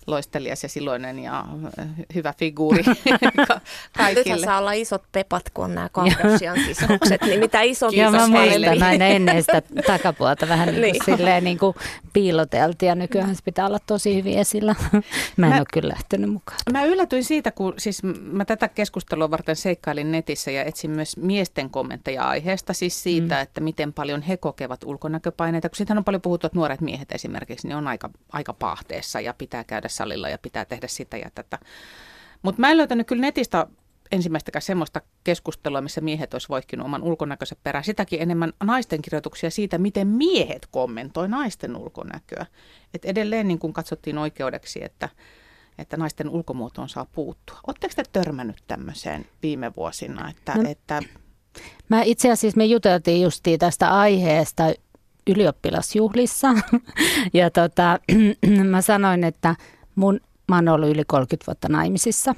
loistelias 0.07 0.63
ja 0.63 0.69
siloinen 0.69 1.19
ja 1.19 1.45
eh, 1.79 1.87
hyvä 2.15 2.35
figuuri 2.39 2.85
kaikille. 3.97 4.45
saa 4.45 4.59
olla 4.59 4.73
isot 4.73 5.03
pepat, 5.13 5.43
kun 5.55 5.65
on 5.65 5.75
nämä 5.75 5.89
Kardashian 5.89 6.59
sisukset, 6.67 7.23
niin 7.23 7.41
mitä 7.41 7.61
isompi 7.61 7.97
Ja 7.97 8.11
mä 8.11 8.29
muistan 8.29 8.83
aina 8.83 9.05
ennen 9.07 9.43
sitä 9.43 9.63
takapuolta 9.87 10.49
vähän 10.49 10.69
niin 10.69 10.81
kuin 10.81 10.93
Niin. 10.93 11.05
silleen 11.05 11.45
niin 11.45 11.59
kuin 11.59 11.75
piiloteltiin 12.13 12.89
ja 12.89 12.95
nykyään 12.95 13.37
se 13.37 13.43
pitää 13.45 13.67
olla 13.67 13.79
tosi 13.87 14.15
hyvin 14.17 14.39
esillä. 14.39 14.75
Mä 15.37 15.47
en 15.47 15.53
Mä- 15.53 15.57
ole 15.59 15.67
kyllä 15.73 15.89
lähtenyt 15.93 16.31
mukaan. 16.31 16.59
Mä 16.73 16.85
yllätyin 16.85 17.25
siitä, 17.25 17.51
kun 17.51 17.75
siis 17.79 18.03
mä 18.23 18.45
tätä 18.45 18.69
keskustelua 18.69 19.31
varten 19.31 19.57
seikkailin 19.57 20.13
netissä 20.13 20.51
ja 20.51 20.65
etsin 20.65 20.91
myös 20.91 21.17
miesten 21.17 21.71
kommentteja 21.71 22.25
aiheesta, 22.25 22.73
siis 22.73 23.03
siitä, 23.03 23.35
mm. 23.35 23.41
että 23.43 23.61
miten 23.61 23.93
paljon 23.93 24.23
he 24.23 24.37
kokevat 24.37 24.85
ulkonäköpaineita. 24.85 25.69
Kun 25.69 25.77
siitähän 25.77 25.99
on 25.99 26.05
paljon 26.05 26.23
puhuttu, 26.23 26.47
että 26.47 26.59
nuoret 26.59 26.81
miehet 26.81 27.13
esimerkiksi, 27.13 27.69
niin 27.69 27.77
on 27.77 27.89
aika, 27.89 28.11
aika 28.33 28.53
paahteessa 28.53 29.21
ja 29.21 29.35
pitää 29.35 29.65
käydä 29.65 29.89
salilla 29.93 30.29
ja 30.29 30.39
pitää 30.39 30.65
tehdä 30.65 30.89
sitä 30.89 31.17
ja 31.17 31.31
tätä. 31.35 31.59
Mutta 32.43 32.61
mä 32.61 32.71
en 32.71 32.77
löytänyt 32.77 33.07
kyllä 33.07 33.21
netistä 33.21 33.67
ensimmäistäkään 34.13 34.63
semmoista 34.63 35.01
keskustelua, 35.25 35.81
missä 35.81 36.01
miehet 36.01 36.35
olisi 36.35 36.49
voihkinut 36.49 36.87
oman 36.87 37.03
ulkonäkönsä 37.03 37.57
perään. 37.63 37.85
Sitäkin 37.85 38.23
enemmän 38.23 38.53
naisten 38.65 39.03
kirjoituksia 39.03 39.51
siitä, 39.51 39.79
miten 39.79 40.09
miehet 40.09 40.67
kommentoi 40.71 41.29
naisten 41.29 41.77
ulkonäköä. 41.77 42.47
Et 42.95 43.05
edelleen 43.05 43.49
niin 43.49 43.59
kuin 43.59 43.73
katsottiin 43.73 44.19
oikeudeksi, 44.19 44.85
että 44.85 45.09
että 45.79 45.97
naisten 45.97 46.29
ulkomuotoon 46.29 46.89
saa 46.89 47.07
puuttua. 47.13 47.61
Oletteko 47.67 47.93
te 47.97 48.03
törmännyt 48.13 48.63
tämmöiseen 48.67 49.27
viime 49.43 49.73
vuosina, 49.77 50.31
että, 50.31 50.55
No- 50.55 50.71
että 50.71 51.03
Mä 51.89 52.03
itse 52.03 52.31
asiassa 52.31 52.59
me 52.59 52.65
juteltiin 52.65 53.23
justiin 53.23 53.59
tästä 53.59 53.91
aiheesta 53.91 54.65
ylioppilasjuhlissa. 55.27 56.49
ja 57.35 57.51
tota, 57.51 57.99
mä 58.71 58.83
sanoin, 58.83 59.25
että 59.25 59.57
mun, 59.95 60.21
mä 60.49 60.57
oon 60.57 60.69
ollut 60.69 60.89
yli 60.89 61.05
30 61.07 61.47
vuotta 61.47 61.69
naimisissa. 61.69 62.35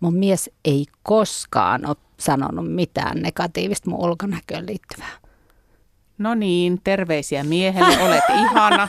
Mun 0.00 0.14
mies 0.14 0.50
ei 0.64 0.86
koskaan 1.02 1.86
ole 1.86 1.96
sanonut 2.18 2.74
mitään 2.74 3.18
negatiivista 3.18 3.90
mun 3.90 4.00
ulkonäköön 4.00 4.66
liittyvää. 4.66 5.12
no 6.18 6.34
niin, 6.34 6.80
terveisiä 6.84 7.44
miehelle, 7.44 8.02
olet 8.02 8.24
ihana. 8.42 8.88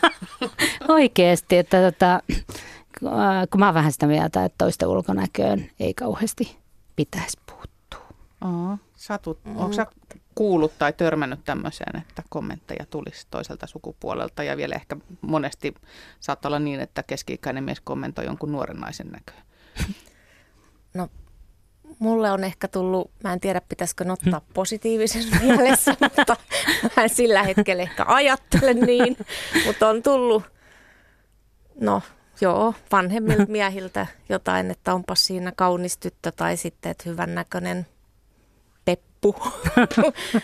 Oikeesti, 0.87 1.57
että 1.57 1.91
tota, 1.91 2.19
kun 3.51 3.59
mä 3.59 3.65
oon 3.65 3.73
vähän 3.73 3.91
sitä 3.91 4.07
mieltä, 4.07 4.45
että 4.45 4.57
toisten 4.57 4.87
ulkonäköön 4.87 5.69
ei 5.79 5.93
kauheasti 5.93 6.57
pitäisi 6.95 7.37
puuttua. 7.45 8.17
Oo, 8.41 8.77
satut, 8.95 9.39
mm. 9.45 9.57
Onko 9.57 9.73
sä 9.73 9.87
kuullut 10.35 10.77
tai 10.79 10.93
törmännyt 10.93 11.45
tämmöiseen, 11.45 12.01
että 12.01 12.23
kommentteja 12.29 12.85
tulisi 12.89 13.27
toiselta 13.31 13.67
sukupuolelta 13.67 14.43
ja 14.43 14.57
vielä 14.57 14.75
ehkä 14.75 14.95
monesti 15.21 15.73
saattaa 16.19 16.49
olla 16.49 16.59
niin, 16.59 16.79
että 16.79 17.03
keski-ikäinen 17.03 17.63
mies 17.63 17.81
kommentoi 17.81 18.25
jonkun 18.25 18.51
nuoren 18.51 18.77
naisen 18.77 19.07
näköä. 19.07 19.41
No, 20.93 21.09
mulle 21.99 22.31
on 22.31 22.43
ehkä 22.43 22.67
tullut, 22.67 23.11
mä 23.23 23.33
en 23.33 23.39
tiedä 23.39 23.61
pitäisikö 23.69 24.05
ottaa 24.11 24.41
positiivisessa 24.53 25.35
mielessä, 25.43 25.95
mutta 26.01 26.35
mä 26.97 27.03
en 27.03 27.09
sillä 27.09 27.43
hetkellä 27.43 27.83
ehkä 27.83 28.05
ajattele 28.07 28.73
niin. 28.73 29.17
Mutta 29.65 29.89
on 29.89 30.03
tullut, 30.03 30.43
no 31.79 32.01
joo, 32.41 32.73
vanhemmilta 32.91 33.45
miehiltä 33.51 34.07
jotain, 34.29 34.71
että 34.71 34.93
onpas 34.93 35.25
siinä 35.25 35.51
kaunis 35.55 35.97
tyttö 35.97 36.31
tai 36.31 36.57
sitten, 36.57 36.91
että 36.91 37.09
hyvännäköinen 37.09 37.87
peppu. 39.23 39.35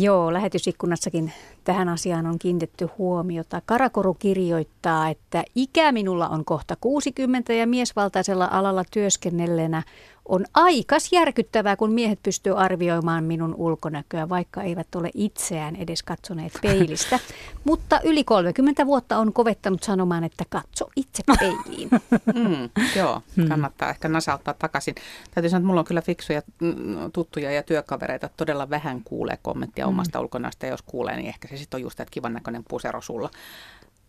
Joo, 0.00 0.32
lähetysikkunassakin 0.32 1.32
tähän 1.64 1.88
asiaan 1.88 2.26
on 2.26 2.38
kiinnitetty 2.38 2.88
huomiota. 2.98 3.62
Karakoru 3.66 4.14
kirjoittaa, 4.14 5.08
että 5.08 5.44
ikä 5.54 5.92
minulla 5.92 6.28
on 6.28 6.44
kohta 6.44 6.76
60 6.80 7.52
ja 7.52 7.66
miesvaltaisella 7.66 8.48
alalla 8.52 8.84
työskennelleenä 8.90 9.82
on 10.28 10.44
aikas 10.54 11.12
järkyttävää, 11.12 11.76
kun 11.76 11.92
miehet 11.92 12.22
pystyy 12.22 12.60
arvioimaan 12.60 13.24
minun 13.24 13.54
ulkonäköä, 13.54 14.28
vaikka 14.28 14.62
eivät 14.62 14.94
ole 14.94 15.10
itseään 15.14 15.76
edes 15.76 16.02
katsoneet 16.02 16.52
peilistä. 16.62 17.18
Mutta 17.64 18.00
yli 18.04 18.24
30 18.24 18.86
vuotta 18.86 19.18
on 19.18 19.32
kovettanut 19.32 19.82
sanomaan, 19.82 20.24
että 20.24 20.44
katso 20.48 20.88
itse 20.96 21.22
peiliin. 21.40 21.90
Mm, 22.34 22.70
joo, 22.96 23.22
kannattaa 23.48 23.90
ehkä 23.90 24.08
nasauttaa 24.08 24.54
takaisin. 24.54 24.94
Täytyy 25.34 25.50
sanoa, 25.50 25.58
että 25.58 25.66
mulla 25.66 25.80
on 25.80 25.84
kyllä 25.84 26.02
fiksuja 26.02 26.42
mm, 26.60 27.12
tuttuja 27.12 27.52
ja 27.52 27.62
työkavereita. 27.62 28.30
Todella 28.36 28.70
vähän 28.70 29.02
kuulee 29.04 29.38
kommenttia 29.42 29.86
mm. 29.86 29.88
omasta 29.88 30.20
ulkonäöstä 30.20 30.66
jos 30.66 30.82
kuulee, 30.82 31.16
niin 31.16 31.28
ehkä 31.28 31.48
se 31.48 31.56
sitten 31.56 31.78
on 31.78 31.82
just, 31.82 32.00
että 32.00 32.10
kivan 32.10 32.32
näköinen 32.32 32.64
pusero 32.68 33.00
sulla. 33.00 33.30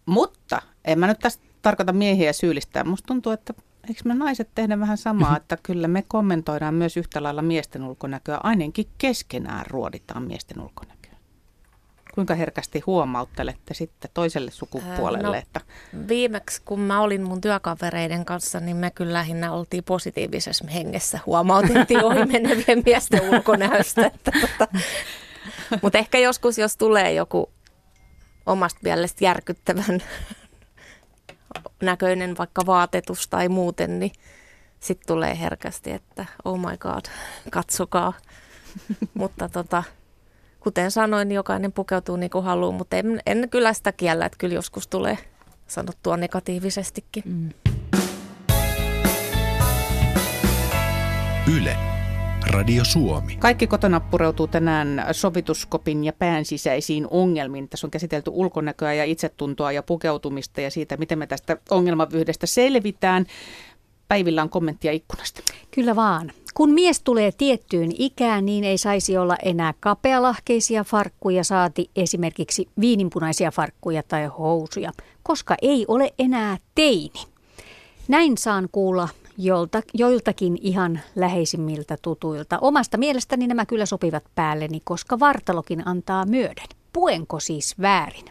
Mutta 0.06 0.62
en 0.86 1.00
mä 1.00 1.08
nyt 1.08 1.20
tästä 1.20 1.44
tarkoita 1.62 1.94
miehiä 1.94 2.34
syyllistää. 2.34 2.84
Musta 2.84 3.08
tuntuu, 3.08 3.32
että 3.32 3.54
eikö 3.90 4.02
me 4.06 4.16
naiset 4.16 4.50
tehdä 4.56 4.80
vähän 4.80 4.98
samaa, 4.98 5.38
että 5.38 5.58
kyllä 5.64 5.88
me 5.88 6.04
kommentoidaan 6.08 6.74
myös 6.74 6.98
yhtä 6.98 7.24
lailla 7.24 7.42
miesten 7.42 7.84
ulkonäköä. 7.84 8.40
Ainakin 8.44 8.88
keskenään 8.98 9.66
ruoditaan 9.68 10.24
miesten 10.24 10.62
ulkonäköä. 10.62 11.00
Kuinka 12.16 12.36
herkästi 12.36 12.84
huomauttelette 12.88 13.74
sitten 13.74 14.12
toiselle 14.14 14.52
sukupuolelle, 14.52 15.28
no, 15.28 15.34
että 15.34 15.62
Viimeksi, 16.08 16.62
kun 16.66 16.80
mä 16.80 17.02
olin 17.02 17.22
mun 17.22 17.42
työkavereiden 17.42 18.26
kanssa, 18.26 18.60
niin 18.60 18.78
me 18.78 18.92
kyllä 18.92 19.14
lähinnä 19.14 19.52
oltiin 19.52 19.84
positiivisessa 19.84 20.66
hengessä. 20.68 21.20
Huomautettiin 21.26 22.04
ohi 22.04 22.26
menevien 22.26 22.84
miesten 22.86 23.30
ulkonäöstä. 23.30 24.06
Että 24.06 24.32
tota. 24.42 24.68
Mutta 25.82 25.98
ehkä 25.98 26.18
joskus, 26.18 26.58
jos 26.58 26.78
tulee 26.78 27.14
joku 27.14 27.50
omasta 28.46 28.80
mielestä 28.84 29.26
järkyttävän 29.26 30.04
näköinen 31.82 32.38
vaikka 32.38 32.66
vaatetus 32.66 33.28
tai 33.28 33.50
muuten, 33.50 34.00
niin 34.00 34.12
sitten 34.80 35.08
tulee 35.08 35.40
herkästi, 35.40 35.92
että 35.92 36.26
oh 36.46 36.60
my 36.60 36.78
god, 36.78 37.06
katsokaa. 37.52 38.14
Mutta 39.14 39.50
tota, 39.50 39.84
kuten 40.60 40.92
sanoin, 40.92 41.28
niin 41.28 41.36
jokainen 41.36 41.74
pukeutuu 41.74 42.16
niin 42.16 42.30
kuin 42.30 42.46
haluaa, 42.46 42.72
mutta 42.78 42.98
en, 42.98 43.22
en 43.26 43.50
kyllä 43.50 43.74
sitä 43.74 43.92
kiellä, 43.92 44.26
että 44.26 44.38
kyllä 44.38 44.56
joskus 44.56 44.88
tulee 44.88 45.18
sanottua 45.68 46.18
negatiivisestikin. 46.18 47.24
Mm. 47.26 47.50
Yle. 51.58 51.89
Radio 52.50 52.86
Suomi. 52.86 53.38
Kaikki 53.38 53.68
kotona 53.68 54.00
pureutuu 54.00 54.48
tänään 54.48 55.06
sovituskopin 55.12 56.04
ja 56.04 56.14
pään 56.14 56.46
sisäisiin 56.46 57.08
ongelmiin. 57.12 57.70
Tässä 57.70 57.88
on 57.88 57.92
käsitelty 57.92 58.32
ulkonäköä 58.34 58.94
ja 58.94 59.04
itsetuntoa 59.04 59.72
ja 59.72 59.84
pukeutumista 59.84 60.62
ja 60.62 60.72
siitä, 60.72 60.98
miten 60.98 61.20
me 61.20 61.28
tästä 61.28 61.58
ongelmavyyhdestä 61.70 62.48
selvitään. 62.48 63.26
Päivillä 64.08 64.42
on 64.42 64.50
kommenttia 64.50 64.92
ikkunasta. 64.92 65.42
Kyllä 65.72 65.96
vaan. 65.96 66.32
Kun 66.54 66.72
mies 66.72 67.02
tulee 67.02 67.32
tiettyyn 67.32 67.92
ikään, 67.98 68.46
niin 68.46 68.64
ei 68.64 68.78
saisi 68.78 69.18
olla 69.18 69.36
enää 69.44 69.74
kapealahkeisia 69.80 70.84
farkkuja, 70.84 71.44
saati 71.44 71.90
esimerkiksi 71.96 72.70
viininpunaisia 72.80 73.52
farkkuja 73.52 74.04
tai 74.04 74.26
housuja, 74.26 74.92
koska 75.24 75.56
ei 75.62 75.86
ole 75.88 76.14
enää 76.20 76.58
teini. 76.76 77.22
Näin 78.08 78.38
saan 78.38 78.70
kuulla 78.72 79.10
jolta, 79.40 79.82
joiltakin 79.94 80.58
ihan 80.62 81.00
läheisimmiltä 81.16 81.98
tutuilta. 82.02 82.60
Omasta 82.60 82.98
mielestäni 82.98 83.48
nämä 83.48 83.66
kyllä 83.66 83.86
sopivat 83.86 84.24
päälleni, 84.36 84.80
koska 84.84 85.20
vartalokin 85.20 85.88
antaa 85.88 86.26
myöden. 86.26 86.68
Puenko 86.94 87.40
siis 87.40 87.76
väärin? 87.82 88.26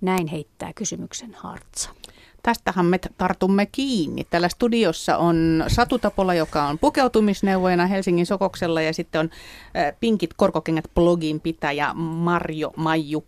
Näin 0.00 0.26
heittää 0.26 0.72
kysymyksen 0.74 1.34
Hartsa. 1.34 1.90
Tästähän 2.42 2.86
me 2.86 2.98
tartumme 3.18 3.66
kiinni. 3.66 4.24
Täällä 4.24 4.48
studiossa 4.48 5.16
on 5.16 5.64
Satu 5.68 5.98
Tapola, 5.98 6.34
joka 6.34 6.64
on 6.64 6.78
pukeutumisneuvojana 6.78 7.86
Helsingin 7.86 8.26
Sokoksella 8.26 8.82
ja 8.82 8.94
sitten 8.94 9.20
on 9.20 9.30
Pinkit 10.00 10.34
korkokengät 10.36 10.84
blogin 10.94 11.40
pitäjä 11.40 11.94
Marjo 11.94 12.72
Maiju 12.76 13.24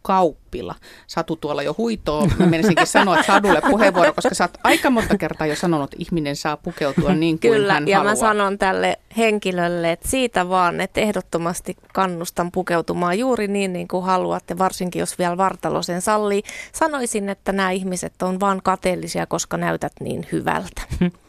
Kauppila. 0.46 0.74
Satu 1.06 1.37
tuolla 1.37 1.62
jo 1.62 1.74
huitoo. 1.78 2.28
Mä 2.38 2.46
menisinkin 2.46 2.87
sanoa 2.87 3.22
Sadulle 3.22 3.61
puheenvuoro, 3.70 4.12
koska 4.12 4.35
sä 4.35 4.44
oot 4.44 4.59
aika 4.64 4.90
monta 4.90 5.18
kertaa 5.18 5.46
jo 5.46 5.56
sanonut, 5.56 5.92
että 5.92 6.02
ihminen 6.02 6.37
saa 6.37 6.56
pukeutua 6.56 7.14
niin 7.14 7.40
kuin 7.40 7.52
Kyllä, 7.52 7.72
hän 7.72 7.88
ja 7.88 7.98
haluaa. 7.98 8.12
mä 8.14 8.20
sanon 8.20 8.59
tälle 8.59 8.98
henkilölle, 9.16 9.92
että 9.92 10.09
siitä 10.09 10.48
vaan, 10.48 10.80
että 10.80 11.00
ehdottomasti 11.00 11.76
kannustan 11.92 12.52
pukeutumaan 12.52 13.18
juuri 13.18 13.48
niin, 13.48 13.72
niin 13.72 13.88
kuin 13.88 14.04
haluatte, 14.04 14.59
varsinkin 14.59 15.00
jos 15.00 15.18
vielä 15.18 15.37
vartalo 15.37 15.82
sen 15.82 16.00
sallii. 16.00 16.42
Sanoisin, 16.72 17.28
että 17.28 17.52
nämä 17.52 17.70
ihmiset 17.70 18.22
on 18.22 18.40
vaan 18.40 18.61
kateellisia, 18.62 19.26
koska 19.26 19.56
näytät 19.56 19.92
niin 20.00 20.26
hyvältä. 20.32 20.82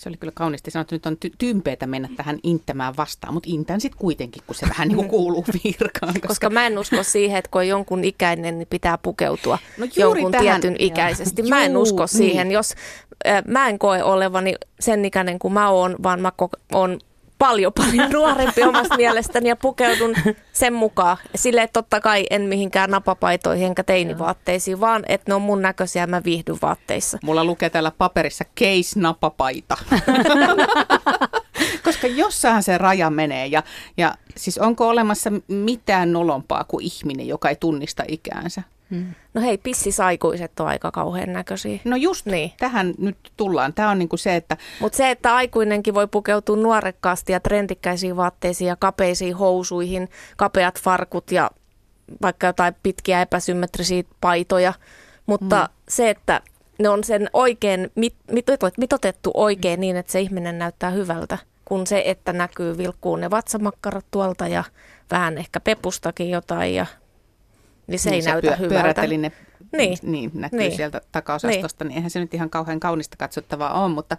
Se 0.00 0.08
oli 0.08 0.16
kyllä 0.16 0.32
kauniisti 0.36 0.70
sanottu. 0.70 0.94
Nyt 0.94 1.06
on 1.06 1.16
ty- 1.26 1.34
tympeätä 1.38 1.86
mennä 1.86 2.08
tähän 2.16 2.38
inttämään 2.42 2.96
vastaan, 2.96 3.34
mutta 3.34 3.48
intän 3.52 3.80
sitten 3.80 3.98
kuitenkin, 3.98 4.42
kun 4.46 4.54
se 4.54 4.68
vähän 4.68 4.88
niin 4.88 4.96
kuin 4.96 5.08
kuuluu 5.16 5.44
virkaan. 5.64 6.14
Koska... 6.14 6.28
koska 6.28 6.50
mä 6.50 6.66
en 6.66 6.78
usko 6.78 7.02
siihen, 7.02 7.38
että 7.38 7.50
kun 7.50 7.60
on 7.60 7.68
jonkun 7.68 8.04
ikäinen, 8.04 8.58
niin 8.58 8.66
pitää 8.70 8.98
pukeutua 8.98 9.58
no 9.78 9.86
jonkun 9.96 10.32
tähän... 10.32 10.60
tietyn 10.60 10.76
ikäisesti. 10.78 11.42
Mä 11.42 11.64
en 11.64 11.76
usko 11.76 12.06
siihen, 12.06 12.48
niin. 12.48 12.54
jos 12.54 12.74
äh, 13.26 13.42
mä 13.46 13.68
en 13.68 13.78
koe 13.78 14.02
olevani 14.02 14.54
sen 14.80 15.04
ikäinen 15.04 15.38
kuin 15.38 15.52
mä 15.52 15.70
oon, 15.70 15.96
vaan 16.02 16.20
mä 16.20 16.32
ko- 16.42 16.60
on 16.72 16.98
paljon 17.40 17.72
paljon 17.72 18.10
nuorempi 18.20 18.62
omasta 18.62 18.96
mielestäni 18.96 19.48
ja 19.48 19.56
pukeudun 19.56 20.14
sen 20.52 20.72
mukaan. 20.72 21.16
Sille 21.34 21.62
että 21.62 21.72
totta 21.72 22.00
kai 22.00 22.26
en 22.30 22.42
mihinkään 22.42 22.90
napapaitoihin 22.90 23.66
enkä 23.66 23.82
teinivaatteisiin, 23.82 24.80
vaan 24.80 25.02
että 25.08 25.30
ne 25.30 25.34
on 25.34 25.42
mun 25.42 25.62
näköisiä 25.62 26.02
ja 26.02 26.06
mä 26.06 26.24
viihdyn 26.24 26.58
vaatteissa. 26.62 27.18
Mulla 27.22 27.44
lukee 27.44 27.70
täällä 27.70 27.92
paperissa 27.98 28.44
case 28.60 29.00
napapaita. 29.00 29.76
Koska 32.00 32.16
jossain 32.16 32.62
se 32.62 32.78
raja 32.78 33.10
menee 33.10 33.46
ja, 33.46 33.62
ja 33.96 34.14
siis 34.36 34.58
onko 34.58 34.88
olemassa 34.88 35.30
mitään 35.48 36.12
nolompaa 36.12 36.64
kuin 36.64 36.84
ihminen, 36.84 37.28
joka 37.28 37.48
ei 37.48 37.56
tunnista 37.56 38.02
ikäänsä? 38.08 38.62
Hmm. 38.90 39.14
No 39.34 39.40
hei, 39.40 39.58
pissisaikuiset 39.58 40.60
on 40.60 40.66
aika 40.66 40.90
kauhean 40.90 41.32
näköisiä. 41.32 41.78
No 41.84 41.96
just 41.96 42.26
niin. 42.26 42.52
tähän 42.58 42.94
nyt 42.98 43.16
tullaan. 43.36 43.74
Tämä 43.74 43.90
on 43.90 43.98
niinku 43.98 44.16
se, 44.16 44.36
että... 44.36 44.56
Mutta 44.80 44.96
se, 44.96 45.10
että 45.10 45.34
aikuinenkin 45.34 45.94
voi 45.94 46.08
pukeutua 46.08 46.56
nuorekkaasti 46.56 47.32
ja 47.32 47.40
trendikkäisiin 47.40 48.16
vaatteisiin 48.16 48.68
ja 48.68 48.76
kapeisiin 48.76 49.36
housuihin, 49.36 50.08
kapeat 50.36 50.80
farkut 50.80 51.32
ja 51.32 51.50
vaikka 52.22 52.46
jotain 52.46 52.74
pitkiä 52.82 53.22
epäsymmetrisiä 53.22 54.02
paitoja. 54.20 54.72
Mutta 55.26 55.58
hmm. 55.58 55.74
se, 55.88 56.10
että 56.10 56.40
ne 56.78 56.88
on 56.88 57.04
sen 57.04 57.30
oikein 57.32 57.90
mit, 57.94 58.14
mitotettu 58.78 59.30
oikein 59.34 59.80
niin, 59.80 59.96
että 59.96 60.12
se 60.12 60.20
ihminen 60.20 60.58
näyttää 60.58 60.90
hyvältä, 60.90 61.38
kun 61.70 61.86
se, 61.86 62.02
että 62.06 62.32
näkyy 62.32 62.78
vilkkuun 62.78 63.20
ne 63.20 63.30
vatsamakkarat 63.30 64.06
tuolta 64.10 64.48
ja 64.48 64.64
vähän 65.10 65.38
ehkä 65.38 65.60
pepustakin 65.60 66.30
jotain 66.30 66.74
ja 66.74 66.86
niin 67.86 67.98
se 67.98 68.10
niin, 68.10 68.14
ei 68.14 68.22
se 68.22 68.30
näytä 68.30 68.46
pyö, 68.46 68.56
hyvältä. 68.56 69.02
ne, 69.02 69.32
niin. 69.72 69.98
niin, 70.02 70.30
näkyy 70.34 70.58
niin. 70.58 70.76
sieltä 70.76 71.00
takaosastosta, 71.12 71.84
niin. 71.84 71.88
niin 71.88 71.96
eihän 71.96 72.10
se 72.10 72.20
nyt 72.20 72.34
ihan 72.34 72.50
kauhean 72.50 72.80
kaunista 72.80 73.16
katsottavaa 73.16 73.82
ole, 73.84 73.94
mutta 73.94 74.16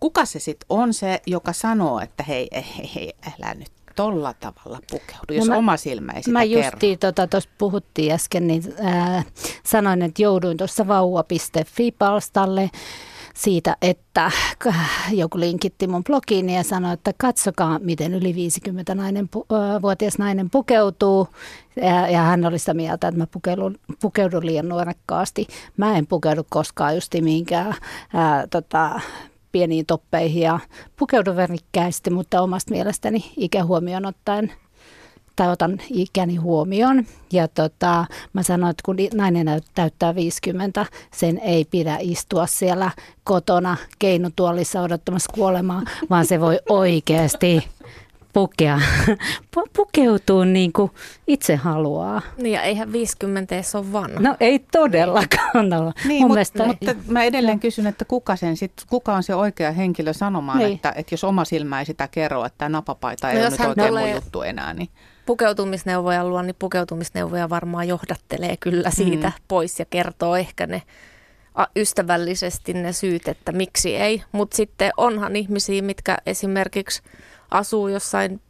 kuka 0.00 0.24
se 0.24 0.38
sitten 0.38 0.66
on 0.68 0.94
se, 0.94 1.22
joka 1.26 1.52
sanoo, 1.52 2.00
että 2.00 2.22
hei, 2.22 2.48
hei, 2.54 2.90
hei 2.94 3.12
älä 3.26 3.54
nyt 3.54 3.72
tolla 3.96 4.34
tavalla 4.34 4.78
pukeudu, 4.90 5.32
jos 5.32 5.46
no 5.46 5.54
mä, 5.54 5.58
oma 5.58 5.76
silmä 5.76 6.12
ei 6.12 6.22
sitä 6.22 6.32
Mä 6.32 6.44
justiin, 6.44 6.98
tuossa 6.98 7.22
tota, 7.26 7.40
puhuttiin 7.58 8.12
äsken, 8.12 8.46
niin 8.46 8.74
ää, 8.82 9.22
sanoin, 9.64 10.02
että 10.02 10.22
jouduin 10.22 10.56
tuossa 10.56 10.88
vauva.fi-palstalle 10.88 12.70
siitä, 13.34 13.76
että 13.82 14.30
joku 15.12 15.40
linkitti 15.40 15.86
mun 15.86 16.04
blogiin 16.04 16.50
ja 16.50 16.62
sanoi, 16.62 16.92
että 16.92 17.12
katsokaa, 17.16 17.78
miten 17.78 18.14
yli 18.14 18.34
50 18.34 18.94
nainen, 18.94 20.50
pukeutuu. 20.50 21.28
Ja, 21.76 22.08
ja 22.08 22.22
hän 22.22 22.44
oli 22.44 22.58
sitä 22.58 22.74
mieltä, 22.74 23.08
että 23.08 23.18
mä 23.18 23.26
pukeudun, 23.26 23.78
pukeudun 24.00 24.46
liian 24.46 24.68
nuorekkaasti. 24.68 25.46
Mä 25.76 25.98
en 25.98 26.06
pukeudu 26.06 26.46
koskaan 26.50 26.94
justi 26.94 27.20
mihinkään 27.20 27.74
ää, 28.14 28.46
tota, 28.46 29.00
pieniin 29.52 29.86
toppeihin 29.86 30.42
ja 30.42 30.58
pukeudun 30.96 31.36
värikkäästi, 31.36 32.10
mutta 32.10 32.40
omasta 32.40 32.70
mielestäni 32.70 33.32
ikähuomioon 33.36 34.06
ottaen– 34.06 34.52
tai 35.36 35.48
otan 35.48 35.78
ikäni 35.90 36.36
huomioon. 36.36 37.04
Ja 37.32 37.48
tota, 37.48 38.04
mä 38.32 38.42
sanoin, 38.42 38.70
että 38.70 38.82
kun 38.84 38.96
nainen 39.14 39.46
täyttää 39.74 40.14
50, 40.14 40.86
sen 41.12 41.38
ei 41.38 41.64
pidä 41.64 41.96
istua 42.00 42.46
siellä 42.46 42.90
kotona 43.24 43.76
keinutuolissa 43.98 44.80
odottamassa 44.80 45.32
kuolemaa, 45.34 45.82
vaan 46.10 46.26
se 46.26 46.40
voi 46.40 46.58
oikeasti 46.68 47.68
pukea, 48.34 48.80
pukeutua 49.76 50.44
niin 50.44 50.72
kuin 50.72 50.90
itse 51.26 51.56
haluaa. 51.56 52.22
Niin 52.36 52.52
ja 52.52 52.62
eihän 52.62 52.92
50 52.92 53.54
ole 53.74 53.92
vanha. 53.92 54.20
No 54.20 54.36
ei 54.40 54.58
todellakaan 54.58 55.72
ole. 55.72 55.92
Niin, 56.04 56.26
Mun 56.26 56.38
mutta, 56.38 56.66
mutta 56.66 56.94
mä 57.08 57.22
edelleen 57.22 57.60
kysyn, 57.60 57.86
että 57.86 58.04
kuka, 58.04 58.36
sen 58.36 58.56
sit, 58.56 58.72
kuka 58.88 59.14
on 59.14 59.22
se 59.22 59.34
oikea 59.34 59.72
henkilö 59.72 60.12
sanomaan, 60.12 60.58
niin. 60.58 60.74
että, 60.74 60.92
että 60.96 61.12
jos 61.12 61.24
oma 61.24 61.44
silmä 61.44 61.78
ei 61.78 61.86
sitä 61.86 62.08
kerro, 62.08 62.44
että 62.44 62.58
tämä 62.58 62.68
napapaita 62.68 63.30
ei 63.30 63.38
no 63.38 63.40
ole 63.40 63.50
nyt 63.50 63.60
oikein 63.60 63.94
mun 63.94 64.10
juttu 64.10 64.42
enää, 64.42 64.74
niin 64.74 64.88
pukeutumisneuvoja 65.26 66.28
luo, 66.28 66.42
niin 66.42 66.56
pukeutumisneuvoja 66.58 67.50
varmaan 67.50 67.88
johdattelee 67.88 68.56
kyllä 68.56 68.90
siitä 68.90 69.28
mm. 69.28 69.44
pois 69.48 69.78
ja 69.78 69.84
kertoo 69.84 70.36
ehkä 70.36 70.66
ne 70.66 70.82
ystävällisesti 71.76 72.72
ne 72.72 72.92
syyt, 72.92 73.28
että 73.28 73.52
miksi 73.52 73.96
ei. 73.96 74.22
Mutta 74.32 74.56
sitten 74.56 74.92
onhan 74.96 75.36
ihmisiä, 75.36 75.82
mitkä 75.82 76.18
esimerkiksi 76.26 77.02
asuu 77.50 77.88
jossain 77.88 78.40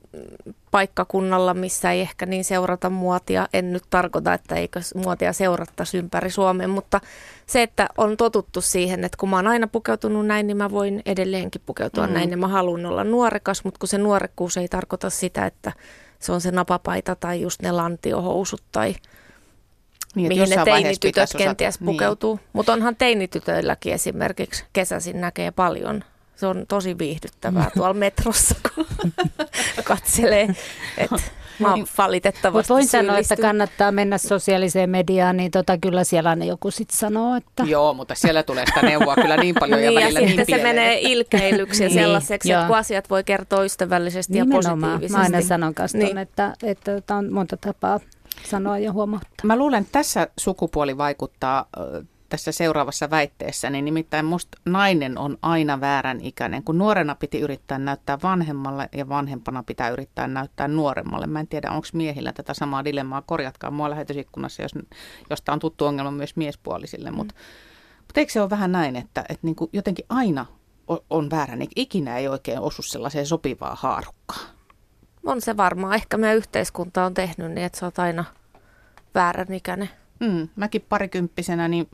paikkakunnalla, 0.70 1.54
missä 1.54 1.92
ei 1.92 2.00
ehkä 2.00 2.26
niin 2.26 2.44
seurata 2.44 2.90
muotia. 2.90 3.48
En 3.52 3.72
nyt 3.72 3.82
tarkoita, 3.90 4.34
että 4.34 4.54
eikö 4.54 4.80
muotia 4.94 5.32
seurattaisi 5.32 5.98
ympäri 5.98 6.30
Suomen, 6.30 6.70
mutta 6.70 7.00
se, 7.46 7.62
että 7.62 7.88
on 7.96 8.16
totuttu 8.16 8.60
siihen, 8.60 9.04
että 9.04 9.16
kun 9.20 9.28
mä 9.28 9.37
oon 9.37 9.46
aina 9.46 9.66
pukeutunut 9.66 10.26
näin, 10.26 10.46
niin 10.46 10.56
mä 10.56 10.70
voin 10.70 11.02
edelleenkin 11.06 11.62
pukeutua 11.66 12.06
mm. 12.06 12.12
näin 12.12 12.30
ja 12.30 12.37
mä 12.37 12.48
haluan 12.48 12.87
olla 12.87 13.04
nuorekas, 13.04 13.64
mutta 13.64 13.78
kun 13.78 13.88
se 13.88 13.98
nuorekkuus 13.98 14.56
ei 14.56 14.68
tarkoita 14.68 15.10
sitä, 15.10 15.46
että 15.46 15.72
se 16.24 16.32
on 16.32 16.40
se 16.40 16.50
napapaita 16.50 17.14
tai 17.14 17.40
just 17.40 17.62
ne 17.62 17.72
lantiohousut 17.72 18.62
tai 18.72 18.94
niin, 20.14 20.28
mihin 20.28 20.50
ne 20.50 20.64
teinitytöt 20.64 21.28
kenties 21.38 21.74
osata. 21.74 21.84
pukeutuu. 21.84 22.37
Niin. 22.37 22.50
Mutta 22.52 22.72
onhan 22.72 22.96
teinitytöilläkin 22.96 23.92
esimerkiksi 23.92 24.64
kesäisin 24.72 25.20
näkee 25.20 25.50
paljon. 25.50 26.04
Se 26.37 26.47
on 26.47 26.64
tosi 26.68 26.99
viihdyttävää 26.99 27.70
tuolla 27.75 27.94
metrossa, 27.94 28.55
kun 28.75 28.87
katselee. 29.85 30.49
että 30.99 31.20
Mä 31.59 31.68
oon 31.68 31.79
niin. 31.79 31.87
valitettavasti 31.99 32.73
voin 32.73 32.88
sanoa, 32.88 33.18
että 33.18 33.37
kannattaa 33.37 33.92
mennä 33.92 34.18
sosiaaliseen 34.18 34.90
mediaan, 34.90 35.37
niin 35.37 35.51
tota, 35.51 35.79
kyllä 35.79 36.05
siellä 36.05 36.37
ne 36.37 36.47
joku 36.47 36.70
sitten 36.70 36.97
sanoo, 36.97 37.37
että... 37.37 37.62
Joo, 37.66 37.94
mutta 37.94 38.14
siellä 38.14 38.42
tulee 38.42 38.66
sitä 38.66 38.83
neuvoa 38.83 39.14
kyllä 39.14 39.37
niin 39.37 39.55
paljon 39.61 39.81
niin, 39.81 39.94
ja 39.94 40.01
välillä 40.01 40.20
ja 40.20 40.27
niin 40.27 40.37
sitten 40.37 40.59
se 40.59 40.62
menee 40.62 40.99
ilkeilyksi 41.01 41.83
ja 41.83 41.88
niin, 41.88 41.99
sellaiseksi, 41.99 42.53
että 42.53 42.66
kun 42.66 42.77
asiat 42.77 43.11
voi 43.11 43.25
kertoa 43.25 43.64
ystävällisesti 43.64 44.33
Nimenomaan. 44.33 44.64
ja 44.64 44.70
positiivisesti. 44.70 45.16
Mä 45.16 45.23
aina 45.23 45.40
sanon 45.40 45.75
kanssa 45.75 45.99
niin. 45.99 46.18
että, 46.18 46.55
että, 46.62 46.97
että 46.97 47.14
on 47.14 47.33
monta 47.33 47.57
tapaa 47.57 48.01
sanoa 48.44 48.79
ja 48.79 48.92
huomauttaa. 48.92 49.44
Mä 49.44 49.57
luulen, 49.57 49.81
että 49.81 49.92
tässä 49.92 50.29
sukupuoli 50.38 50.99
vaikuttaa 50.99 51.66
tässä 52.35 52.53
seuraavassa 52.53 53.11
väitteessä, 53.11 53.70
niin 53.70 53.85
nimittäin 53.85 54.25
musta 54.25 54.59
nainen 54.64 55.18
on 55.18 55.38
aina 55.42 55.81
väärän 55.81 56.20
ikäinen. 56.20 56.62
Kun 56.62 56.79
nuorena 56.79 57.14
piti 57.14 57.40
yrittää 57.40 57.79
näyttää 57.79 58.18
vanhemmalle 58.23 58.88
ja 58.97 59.09
vanhempana 59.09 59.62
pitää 59.62 59.88
yrittää 59.88 60.29
näyttää 60.29 60.68
nuoremmalle. 60.68 61.27
Mä 61.27 61.40
en 61.40 61.49
tiedä, 61.49 61.70
onko 61.70 61.87
miehillä 61.92 62.33
tätä 62.33 62.55
samaa 62.55 62.85
dilemmaa. 62.85 63.23
Korjatkaa 63.23 63.70
mua 63.70 63.90
lähetysikkunassa, 63.90 64.62
jos, 64.62 64.73
jos 65.31 65.42
tämä 65.42 65.55
on 65.55 65.61
tuttu 65.61 65.87
ongelma 65.87 66.11
myös 66.11 66.37
miespuolisille. 66.37 67.11
Mutta 67.11 67.35
mut 68.01 68.16
eikö 68.16 68.33
se 68.33 68.40
ole 68.40 68.51
vähän 68.51 68.73
näin, 68.73 68.97
että, 68.97 69.20
että 69.20 69.47
niin 69.47 69.57
kuin 69.57 69.70
jotenkin 69.73 70.07
aina 70.09 70.47
on, 70.88 70.99
on 71.11 71.31
väärä, 71.31 71.57
niin 71.57 71.70
ikinä 71.77 72.18
ei 72.18 72.29
oikein 72.29 72.61
osu 72.61 72.83
sellaiseen 72.83 73.27
sopivaa 73.27 73.77
haarukkaan? 73.81 74.47
On 75.27 75.40
se 75.40 75.57
varmaan. 75.57 75.94
Ehkä 75.94 76.16
meidän 76.16 76.37
yhteiskunta 76.37 77.05
on 77.05 77.14
tehnyt 77.14 77.53
niin, 77.53 77.66
että 77.66 77.79
sä 77.79 77.87
oot 77.87 77.99
aina 77.99 78.25
väärän 79.14 79.53
ikäinen. 79.53 79.90
Mm, 80.20 80.49
mäkin 80.57 80.85
parikymppisenä 80.88 81.68
niin 81.68 81.90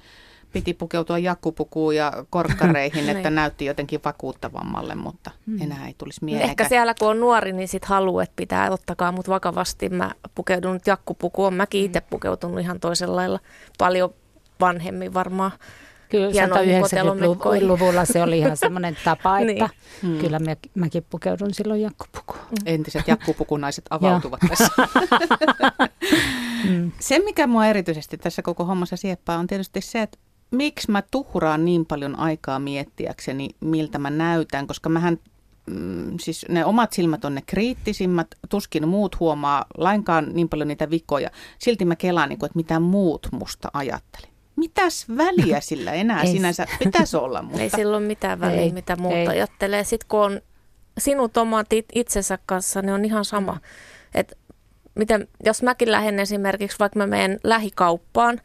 piti 0.53 0.75
pukeutua 0.75 1.19
jakkupukuun 1.19 1.97
ja 1.97 2.13
korkkareihin, 2.31 3.09
että 3.11 3.29
Niin. 3.31 3.35
näytti 3.35 3.65
jotenkin 3.65 4.01
vakuuttavammalle, 4.05 4.95
mutta 4.95 5.31
enää 5.61 5.87
ei 5.87 5.95
tulisi 5.99 6.25
mieleen. 6.25 6.49
Ehkä 6.51 6.69
siellä 6.69 6.95
kun 6.99 7.09
on 7.09 7.21
nuori, 7.21 7.53
niin 7.53 7.69
sit 7.69 7.85
haluaa, 7.85 8.23
että 8.23 8.37
pitää 8.37 8.71
ottakaa 8.71 9.13
mut 9.13 9.29
vakavasti. 9.29 9.89
Mä 9.89 10.11
pukeudun 10.35 10.73
nyt 10.73 10.87
jakkupukuun. 10.87 11.55
Mäkin 11.55 11.85
itse 11.85 12.01
pukeutunut 12.01 12.61
ihan 12.61 12.81
toisella 12.81 13.17
lailla. 13.17 13.39
Paljon 13.79 14.15
vanhemmin 14.61 15.15
varmaan. 15.15 15.51
Kyllä 16.09 16.31
hienoihin 16.33 16.83
190-luvulla 16.83 18.05
se 18.05 18.23
oli 18.23 18.39
ihan 18.39 18.57
semmoinen 18.57 18.97
tapa, 19.05 19.39
että 19.39 19.53
Niin. 19.53 19.71
niin. 20.03 20.19
kyllä 20.21 20.39
mä, 20.39 20.57
mäkin 20.75 21.07
pukeudun 21.11 21.55
silloin 21.55 21.83
jakkupukuun. 21.83 22.41
Entiset 22.67 23.09
jakkupukunaiset 23.09 23.85
avautuvat 23.91 24.41
tässä. 24.49 24.69
Mm. 26.69 26.93
Se, 26.99 27.19
mikä 27.19 27.47
mua 27.47 27.67
erityisesti 27.67 28.19
tässä 28.19 28.43
koko 28.43 28.65
hommassa 28.65 28.97
sieppaa, 28.97 29.37
on 29.39 29.47
tietysti 29.47 29.81
se, 29.81 30.03
että 30.03 30.19
miksi 30.51 30.91
mä 30.91 31.03
tuhraan 31.11 31.65
niin 31.65 31.87
paljon 31.87 32.19
aikaa 32.19 32.59
miettiäkseni, 32.59 33.49
miltä 33.61 33.99
mä 33.99 34.11
näytän, 34.11 34.67
koska 34.67 34.89
mähän 34.89 35.19
mm, 35.67 36.19
siis 36.21 36.47
ne 36.49 36.65
omat 36.65 36.93
silmät 36.93 37.25
on 37.25 37.35
ne 37.35 37.43
kriittisimmät, 37.47 38.27
tuskin 38.49 38.89
muut 38.89 39.21
huomaa 39.21 39.65
lainkaan 39.77 40.27
niin 40.33 40.49
paljon 40.49 40.69
niitä 40.69 40.91
vikoja. 40.91 41.31
Silti 41.59 41.85
mä 41.85 41.97
kelaan, 41.97 42.29
niin 42.29 42.39
kuin, 42.39 42.47
että 42.47 42.57
mitä 42.57 42.81
muut 42.81 43.29
musta 43.33 43.71
ajatteli. 43.73 44.27
Mitäs 44.57 45.07
väliä 45.17 45.61
sillä 45.71 45.93
enää 45.93 46.23
Ei 46.23 46.33
sinänsä 46.33 46.67
pitäisi 46.85 47.17
olla, 47.17 47.43
mutta 47.43 47.63
Ei 47.63 47.71
sillä 47.71 47.97
ole 47.97 48.07
mitään 48.07 48.41
väliä, 48.41 48.61
Ei, 48.61 48.73
mitä 48.73 48.97
muut 48.97 49.15
ei. 49.15 49.29
ajattelee. 49.29 49.85
Sitten 49.85 50.09
kun 50.09 50.21
on 50.21 50.41
sinut 50.99 51.37
omat 51.37 51.73
it- 51.73 51.93
itsensä 51.95 52.39
kanssa, 52.47 52.83
niin 52.83 52.93
on 52.93 53.05
ihan 53.05 53.25
sama. 53.25 53.61
Et 54.15 54.39
miten, 54.95 55.29
jos 55.45 55.63
mäkin 55.63 55.93
lähden 55.93 56.21
esimerkiksi, 56.21 56.79
vaikka 56.79 56.99
mä 56.99 57.07
menen 57.07 57.41
lähikauppaan, 57.45 58.41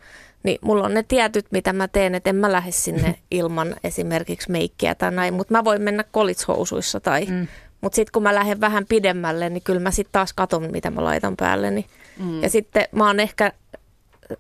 niin 0.46 0.60
mulla 0.62 0.86
on 0.86 0.94
ne 0.94 1.04
tietyt, 1.04 1.46
mitä 1.52 1.74
mä 1.74 1.88
teen, 1.88 2.16
että 2.16 2.30
en 2.30 2.36
mä 2.36 2.52
lähde 2.52 2.72
sinne 2.72 3.16
ilman 3.32 3.76
esimerkiksi 3.84 4.52
meikkiä 4.52 4.96
tai 4.96 5.12
näin, 5.12 5.34
mutta 5.34 5.54
mä 5.54 5.64
voin 5.64 5.82
mennä 5.82 6.04
kolitshousuissa 6.12 7.00
tai... 7.00 7.26
Mm. 7.26 7.48
Mutta 7.82 7.96
sitten 7.96 8.12
kun 8.12 8.24
mä 8.24 8.36
lähden 8.36 8.62
vähän 8.62 8.86
pidemmälle, 8.90 9.50
niin 9.50 9.64
kyllä 9.64 9.80
mä 9.80 9.92
sitten 9.92 10.12
taas 10.12 10.34
katon, 10.34 10.72
mitä 10.72 10.92
mä 10.92 11.04
laitan 11.04 11.36
päälle. 11.38 11.72
Niin. 11.72 11.86
Mm. 12.20 12.44
Ja 12.44 12.50
sitten 12.50 12.88
mä 12.92 13.08
oon 13.08 13.20
ehkä 13.20 13.52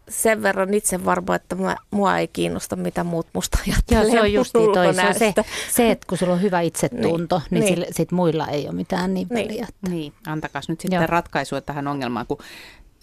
sen 0.09 0.43
verran 0.43 0.73
itse 0.73 1.05
varma, 1.05 1.35
että 1.35 1.55
mä, 1.55 1.75
mua 1.91 2.17
ei 2.17 2.27
kiinnosta, 2.27 2.75
mitä 2.75 3.03
muut 3.03 3.27
musta 3.33 3.57
ajattelee. 3.67 4.03
Joo, 4.03 4.11
se 4.11 4.21
on 4.21 4.33
just 4.33 4.53
toi. 4.53 4.93
Se, 4.93 5.07
on 5.07 5.13
se, 5.13 5.33
se, 5.69 5.91
että 5.91 6.07
kun 6.09 6.17
sulla 6.17 6.33
on 6.33 6.41
hyvä 6.41 6.61
itsetunto, 6.61 7.41
niin, 7.49 7.63
Niin. 7.63 7.79
niin. 7.79 7.93
sit 7.93 8.11
muilla 8.11 8.47
ei 8.47 8.65
ole 8.65 8.75
mitään 8.75 9.13
niin 9.13 9.27
Niin. 9.31 9.47
väliä. 9.47 9.67
Niin, 9.89 10.13
antakas 10.27 10.69
nyt 10.69 10.81
sitten 10.81 10.97
Joo. 10.97 11.07
ratkaisua 11.07 11.61
tähän 11.61 11.87
ongelmaan, 11.87 12.27
kun 12.27 12.37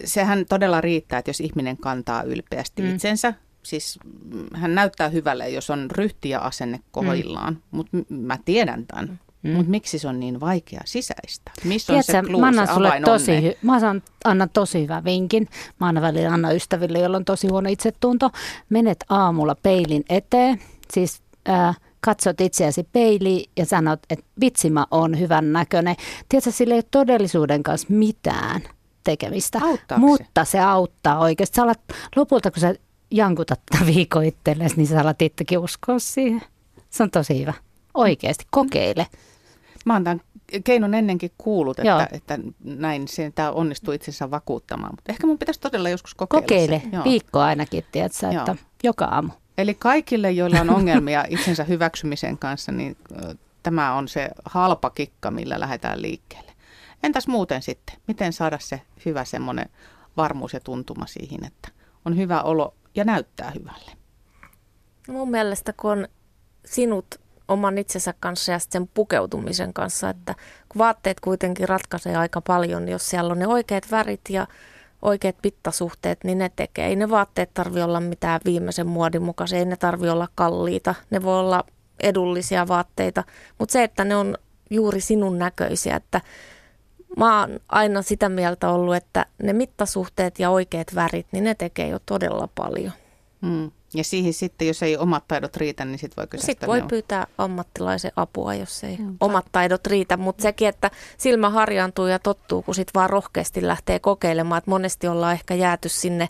sehän 0.04 0.46
todella 0.48 0.80
riittää, 0.80 1.18
että 1.18 1.28
jos 1.28 1.40
ihminen 1.40 1.76
kantaa 1.76 2.22
ylpeästi 2.22 2.82
mm. 2.82 2.94
Itsensä, 2.94 3.34
siis 3.62 3.98
mm, 4.04 4.46
hän 4.54 4.74
näyttää 4.74 5.08
hyvälle, 5.08 5.48
jos 5.48 5.70
on 5.70 5.90
ryhti 5.90 6.28
ja 6.28 6.40
asenne 6.40 6.80
kohdillaan, 6.90 7.54
mm. 7.54 7.60
mutta 7.70 7.96
mä 8.08 8.38
tiedän 8.44 8.86
tämän. 8.86 9.20
Mm. 9.42 9.50
Mutta 9.50 9.70
miksi 9.70 9.98
se 9.98 10.08
on 10.08 10.20
niin 10.20 10.40
vaikea 10.40 10.80
sisäistä? 10.84 11.50
Missä 11.64 11.92
on 11.92 12.02
se 12.02 12.12
Tiedätkö, 12.12 12.30
clue, 12.30 12.40
mä 12.40 12.46
annan 12.46 12.66
se 12.66 12.74
sulle 12.74 13.00
tosi, 13.04 13.32
hy- 13.40 13.58
mä 13.62 13.74
annan, 13.74 14.02
annan 14.24 14.50
tosi 14.52 14.82
hyvän 14.82 15.04
vinkin. 15.04 15.48
Mä 15.80 15.86
aina 15.86 16.00
välillä 16.00 16.32
annan 16.32 16.56
ystäville, 16.56 16.98
joilla 16.98 17.16
on 17.16 17.24
tosi 17.24 17.48
huono 17.48 17.68
itsetunto. 17.70 18.30
Menet 18.68 19.04
aamulla 19.08 19.54
peilin 19.54 20.04
eteen, 20.08 20.58
siis 20.92 21.22
äh, 21.48 21.76
katsot 22.00 22.40
itseäsi 22.40 22.88
peiliin 22.92 23.50
ja 23.56 23.66
sanot, 23.66 24.00
että 24.10 24.24
vitsi 24.40 24.70
mä 24.70 24.86
oon 24.90 25.18
hyvän 25.18 25.52
näköinen. 25.52 25.96
Tiedätkö, 26.28 26.50
sillä 26.50 26.74
ei 26.74 26.78
ole 26.78 26.84
todellisuuden 26.90 27.62
kanssa 27.62 27.88
mitään 27.90 28.62
tekemistä. 29.04 29.60
Auttaako? 29.62 30.06
Mutta 30.06 30.44
se 30.44 30.60
auttaa 30.60 31.18
oikeasti. 31.18 31.56
Sä 31.56 31.62
alat, 31.62 31.80
lopulta 32.16 32.50
kun 32.50 32.60
sä 32.60 32.74
jankutat 33.10 33.60
tätä 33.72 33.86
viikon 33.94 34.24
itsellesi, 34.24 34.76
niin 34.76 34.86
sä 34.86 35.00
alat 35.00 35.22
itsekin 35.22 35.58
uskoa 35.58 35.98
siihen. 35.98 36.42
Se 36.90 37.02
on 37.02 37.10
tosi 37.10 37.40
hyvä. 37.40 37.54
Oikeasti, 37.94 38.44
kokeile. 38.50 39.06
Mä 39.84 39.92
oon 39.92 40.04
tämän 40.04 40.20
keinon 40.64 40.94
ennenkin 40.94 41.30
kuullut, 41.38 41.78
Joo. 41.78 42.00
että, 42.00 42.16
että 42.16 42.38
näin 42.64 43.08
se, 43.08 43.32
tämä 43.34 43.50
onnistuu 43.50 43.94
itsensä 43.94 44.30
vakuuttamaan. 44.30 44.92
Mutta 44.92 45.12
ehkä 45.12 45.26
mun 45.26 45.38
pitäisi 45.38 45.60
todella 45.60 45.88
joskus 45.88 46.14
kokeilla 46.14 46.42
Kokeile 46.42 46.82
se. 46.84 46.96
Joo. 46.96 47.04
viikko 47.04 47.38
ainakin, 47.40 47.84
tiedätkö, 47.92 48.26
että 48.26 48.50
Joo. 48.50 48.56
joka 48.82 49.04
aamu. 49.04 49.32
Eli 49.58 49.74
kaikille, 49.74 50.30
joilla 50.30 50.60
on 50.60 50.70
ongelmia 50.78 51.24
itsensä 51.28 51.64
hyväksymisen 51.64 52.38
kanssa, 52.38 52.72
niin 52.72 52.96
tämä 53.62 53.94
on 53.94 54.08
se 54.08 54.30
halpa 54.44 54.90
kikka, 54.90 55.30
millä 55.30 55.60
lähdetään 55.60 56.02
liikkeelle. 56.02 56.51
Entäs 57.02 57.26
muuten 57.28 57.62
sitten? 57.62 57.96
Miten 58.08 58.32
saada 58.32 58.58
se 58.58 58.80
hyvä 59.04 59.24
semmoinen 59.24 59.68
varmuus 60.16 60.52
ja 60.52 60.60
tuntuma 60.60 61.06
siihen, 61.06 61.44
että 61.44 61.68
on 62.04 62.16
hyvä 62.16 62.42
olo 62.42 62.74
ja 62.94 63.04
näyttää 63.04 63.50
hyvälle? 63.50 63.90
Mun 65.08 65.30
mielestä 65.30 65.72
kun 65.72 65.90
on 65.90 66.08
sinut 66.64 67.06
oman 67.48 67.78
itsensä 67.78 68.14
kanssa 68.20 68.52
ja 68.52 68.58
sen 68.58 68.88
pukeutumisen 68.88 69.72
kanssa, 69.72 70.10
että 70.10 70.34
kun 70.68 70.78
vaatteet 70.78 71.20
kuitenkin 71.20 71.68
ratkaisee 71.68 72.16
aika 72.16 72.40
paljon, 72.40 72.84
niin 72.84 72.92
jos 72.92 73.10
siellä 73.10 73.32
on 73.32 73.38
ne 73.38 73.46
oikeat 73.46 73.90
värit 73.90 74.20
ja 74.28 74.46
oikeat 75.02 75.36
mittasuhteet, 75.44 76.24
niin 76.24 76.38
ne 76.38 76.50
tekee. 76.56 76.86
Ei 76.86 76.96
ne 76.96 77.10
vaatteet 77.10 77.54
tarvi 77.54 77.82
olla 77.82 78.00
mitään 78.00 78.40
viimeisen 78.44 78.86
muodin 78.86 79.22
mukaisia, 79.22 79.58
ei 79.58 79.64
ne 79.64 79.76
tarvi 79.76 80.08
olla 80.08 80.28
kalliita, 80.34 80.94
ne 81.10 81.22
voi 81.22 81.38
olla 81.38 81.64
edullisia 82.00 82.68
vaatteita, 82.68 83.24
mutta 83.58 83.72
se, 83.72 83.82
että 83.82 84.04
ne 84.04 84.16
on 84.16 84.38
juuri 84.70 85.00
sinun 85.00 85.38
näköisiä, 85.38 85.96
että 85.96 86.20
mä 87.16 87.40
oon 87.40 87.60
aina 87.68 88.02
sitä 88.02 88.28
mieltä 88.28 88.70
ollut, 88.70 88.94
että 88.94 89.26
ne 89.42 89.52
mittasuhteet 89.52 90.38
ja 90.38 90.50
oikeat 90.50 90.94
värit, 90.94 91.26
niin 91.32 91.44
ne 91.44 91.54
tekee 91.54 91.88
jo 91.88 91.98
todella 92.06 92.48
paljon. 92.54 92.92
Mm. 93.40 93.70
Ja 93.94 94.04
siihen 94.04 94.32
sitten, 94.32 94.68
jos 94.68 94.82
ei 94.82 94.96
omat 94.96 95.24
taidot 95.28 95.56
riitä, 95.56 95.84
niin 95.84 95.98
sitten 95.98 96.16
voi 96.16 96.26
kysyä. 96.26 96.46
Sitten 96.46 96.68
voi 96.68 96.82
pyytää 96.82 97.26
ammattilaisen 97.38 98.12
apua, 98.16 98.54
jos 98.54 98.84
ei 98.84 98.96
Joo. 98.98 99.10
omat 99.20 99.46
taidot 99.52 99.86
riitä, 99.86 100.16
mutta 100.16 100.42
sekin, 100.42 100.68
että 100.68 100.90
silmä 101.18 101.50
harjaantuu 101.50 102.06
ja 102.06 102.18
tottuu, 102.18 102.62
kun 102.62 102.74
sitten 102.74 102.94
vaan 102.94 103.10
rohkeasti 103.10 103.66
lähtee 103.66 103.98
kokeilemaan, 103.98 104.58
että 104.58 104.70
monesti 104.70 105.08
ollaan 105.08 105.32
ehkä 105.32 105.54
jääty 105.54 105.88
sinne 105.88 106.28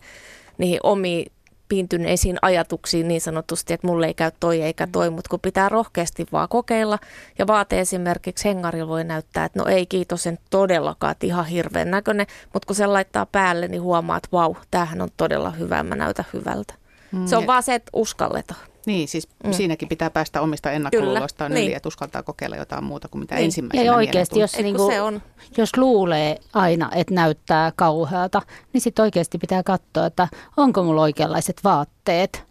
niihin 0.58 0.80
omiin 0.82 1.32
piintyneisiin 1.72 2.38
ajatuksiin 2.42 3.08
niin 3.08 3.20
sanotusti, 3.20 3.74
että 3.74 3.86
mulle 3.86 4.06
ei 4.06 4.14
käy 4.14 4.30
toi 4.40 4.62
eikä 4.62 4.88
toi, 4.92 5.10
mutta 5.10 5.28
kun 5.30 5.40
pitää 5.40 5.68
rohkeasti 5.68 6.26
vaan 6.32 6.48
kokeilla 6.48 6.98
ja 7.38 7.46
vaate 7.46 7.80
esimerkiksi 7.80 8.44
hengarilla 8.48 8.88
voi 8.88 9.04
näyttää, 9.04 9.44
että 9.44 9.58
no 9.58 9.66
ei 9.66 9.86
kiitos, 9.86 10.26
en 10.26 10.38
todellakaan, 10.50 11.10
että 11.12 11.26
ihan 11.26 11.46
hirveän 11.46 11.90
näköinen, 11.90 12.26
mutta 12.52 12.66
kun 12.66 12.76
se 12.76 12.86
laittaa 12.86 13.26
päälle, 13.26 13.68
niin 13.68 13.82
huomaa, 13.82 14.16
että 14.16 14.28
vau, 14.32 14.54
tämähän 14.70 15.00
on 15.02 15.08
todella 15.16 15.50
hyvä, 15.50 15.82
mä 15.82 15.96
näytän 15.96 16.24
hyvältä. 16.32 16.74
Mm, 17.12 17.26
Se 17.26 17.36
on 17.36 17.42
ja- 17.42 17.46
vaan 17.46 17.62
se, 17.62 17.74
että 17.74 17.90
uskalletaan. 17.92 18.60
Niin, 18.86 19.08
siis 19.08 19.28
mm. 19.28 19.48
Mm. 19.48 19.52
siinäkin 19.52 19.88
pitää 19.88 20.10
päästä 20.10 20.40
omista 20.40 20.70
ennakkoluuloistaan 20.70 21.52
yli, 21.52 21.60
niin. 21.60 21.76
että 21.76 21.88
uskaltaa 21.88 22.22
kokeilla 22.22 22.56
jotain 22.56 22.84
muuta 22.84 23.08
kuin 23.08 23.20
mitä 23.20 23.34
Niin. 23.34 23.44
ensimmäisenä 23.44 23.84
Ja 23.84 23.94
oikeasti, 23.94 24.40
jos, 24.40 24.52
kun 24.52 24.64
niinku, 24.64 24.86
se 24.86 25.00
on. 25.00 25.22
jos 25.56 25.76
luulee 25.76 26.38
aina, 26.52 26.90
että 26.94 27.14
näyttää 27.14 27.72
kauhealta, 27.76 28.42
niin 28.72 28.80
sitten 28.80 29.02
oikeasti 29.02 29.38
pitää 29.38 29.62
katsoa, 29.62 30.06
että 30.06 30.28
onko 30.56 30.82
mulla 30.82 31.02
oikeanlaiset 31.02 31.60
vaatteet. 31.64 32.44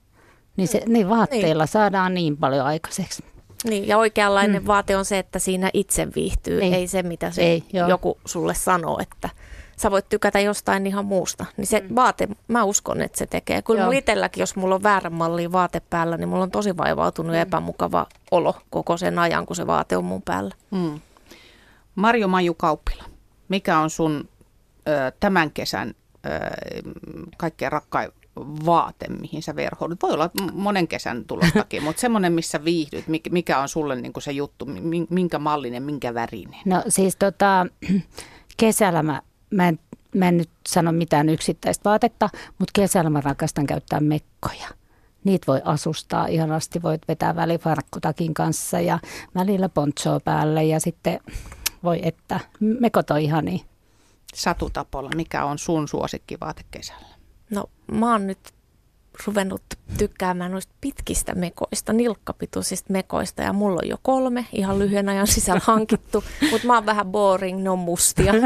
Niin, 0.58 0.68
se, 0.68 0.82
niin 0.88 1.10
vaatteilla 1.10 1.66
saadaan 1.66 2.14
niin 2.14 2.38
paljon 2.38 2.66
aikaiseksi. 2.66 3.24
Niin, 3.64 3.88
ja 3.88 3.98
oikeanlainen 3.98 4.62
mm. 4.62 4.68
vaate 4.68 4.98
on 4.98 5.06
se, 5.06 5.20
että 5.20 5.40
siinä 5.40 5.70
itse 5.74 6.08
viihtyy, 6.16 6.62
ei, 6.62 6.68
Ei. 6.68 6.74
ei 6.74 6.88
se 6.88 7.04
mitä 7.04 7.32
se 7.32 7.42
Ei, 7.42 7.64
joo. 7.74 7.90
joku 7.90 8.18
sulle 8.26 8.54
sanoo, 8.54 9.00
että 9.02 9.30
sä 9.82 9.92
voit 9.92 10.10
tykätä 10.10 10.40
jostain 10.40 10.88
ihan 10.88 11.06
muusta. 11.06 11.46
Niin 11.58 11.68
se 11.68 11.80
mm. 11.80 11.96
vaate, 11.96 12.28
mä 12.48 12.64
uskon, 12.64 13.02
että 13.02 13.18
se 13.18 13.26
tekee. 13.26 13.62
Kyllä 13.62 13.84
mulla 13.84 13.98
itselläkin, 13.98 14.42
jos 14.42 14.56
mulla 14.56 14.76
on 14.76 14.84
väärän 14.84 15.14
malliin 15.14 15.52
vaate 15.52 15.82
päällä, 15.90 16.18
niin 16.18 16.30
mulla 16.30 16.44
on 16.44 16.52
tosi 16.52 16.78
vaivautunut 16.78 17.36
ja 17.36 17.42
epämukava 17.42 18.08
olo 18.32 18.56
koko 18.70 18.98
sen 18.98 19.20
ajan, 19.20 19.46
kun 19.46 19.56
se 19.56 19.68
vaate 19.68 19.98
on 19.98 20.06
mun 20.06 20.22
päällä. 20.22 20.56
Mm. 20.72 21.00
Marjo 21.96 22.28
Maju 22.28 22.54
Kauppila, 22.54 23.04
mikä 23.50 23.80
on 23.80 23.90
sun 23.90 24.30
ö, 24.88 25.12
tämän 25.20 25.52
kesän 25.52 25.94
ö, 26.26 26.30
kaikkein 27.38 27.72
rakkain 27.72 28.12
vaate, 28.66 29.08
mihin 29.08 29.44
sä 29.44 29.56
verhoudut? 29.56 30.02
Voi 30.02 30.12
olla 30.12 30.30
monen 30.54 30.88
kesän 30.88 31.26
tulostakin, 31.26 31.84
mutta 31.86 32.00
semmoinen, 32.00 32.34
missä 32.34 32.64
viihdyt, 32.64 33.06
mik- 33.06 33.32
mikä 33.32 33.60
on 33.60 33.70
sulle 33.70 33.96
niin 33.96 34.14
se 34.20 34.32
juttu, 34.32 34.66
mi- 34.66 35.08
minkä 35.10 35.40
mallinen, 35.40 35.84
minkä 35.84 36.14
värinen? 36.14 36.60
No 36.66 36.84
siis 36.88 37.16
tota, 37.16 37.68
kesällä 38.58 39.04
mä, 39.04 39.22
mä, 39.52 39.68
en, 39.68 39.80
mä 40.16 40.28
en 40.28 40.38
nyt 40.38 40.50
sano 40.68 40.92
mitään 40.92 41.30
yksittäistä 41.30 41.90
vaatetta, 41.90 42.30
mutta 42.60 42.72
kesällä 42.82 43.10
mä 43.10 43.22
rakastan 43.22 43.68
käyttää 43.68 44.00
mekkoja. 44.00 44.68
niitä 45.24 45.48
voi 45.48 45.62
asustaa 45.66 46.28
ihanasti, 46.28 46.82
voit 46.82 47.02
vetää 47.08 47.36
välifarkkutakin 47.36 48.34
kanssa 48.34 48.80
ja 48.80 49.00
välillä 49.36 49.70
ponchoa 49.70 50.20
päälle 50.20 50.64
ja 50.64 50.80
sitten 50.80 51.20
voi 51.84 52.00
että, 52.04 52.40
mekot 52.60 53.12
on 53.12 53.20
ihania. 53.20 53.66
Satu 54.34 54.70
Tapola, 54.70 55.10
mikä 55.16 55.46
on 55.46 55.58
sun 55.58 55.88
suosikkivaate 55.88 56.62
kesällä? 56.72 57.16
No 57.50 57.64
mä 57.92 58.12
oon 58.12 58.28
nyt 58.28 58.40
ruvennut 59.26 59.62
tykkäämään 59.98 60.52
noista 60.52 60.74
pitkistä 60.82 61.36
mekoista, 61.36 61.94
nilkkapituisista 61.94 62.94
mekoista 62.94 63.42
ja 63.42 63.54
mulla 63.54 63.80
on 63.84 63.90
jo 63.90 63.98
kolme 64.02 64.46
ihan 64.52 64.80
lyhyen 64.80 65.10
ajan 65.10 65.28
sisällä 65.28 65.62
hankittu, 65.64 66.24
mutta 66.52 66.68
mä 66.68 66.74
oon 66.74 66.86
vähän 66.86 67.06
boring, 67.06 67.64
ne 67.64 67.70
on 67.70 67.80
mustia. 67.80 68.34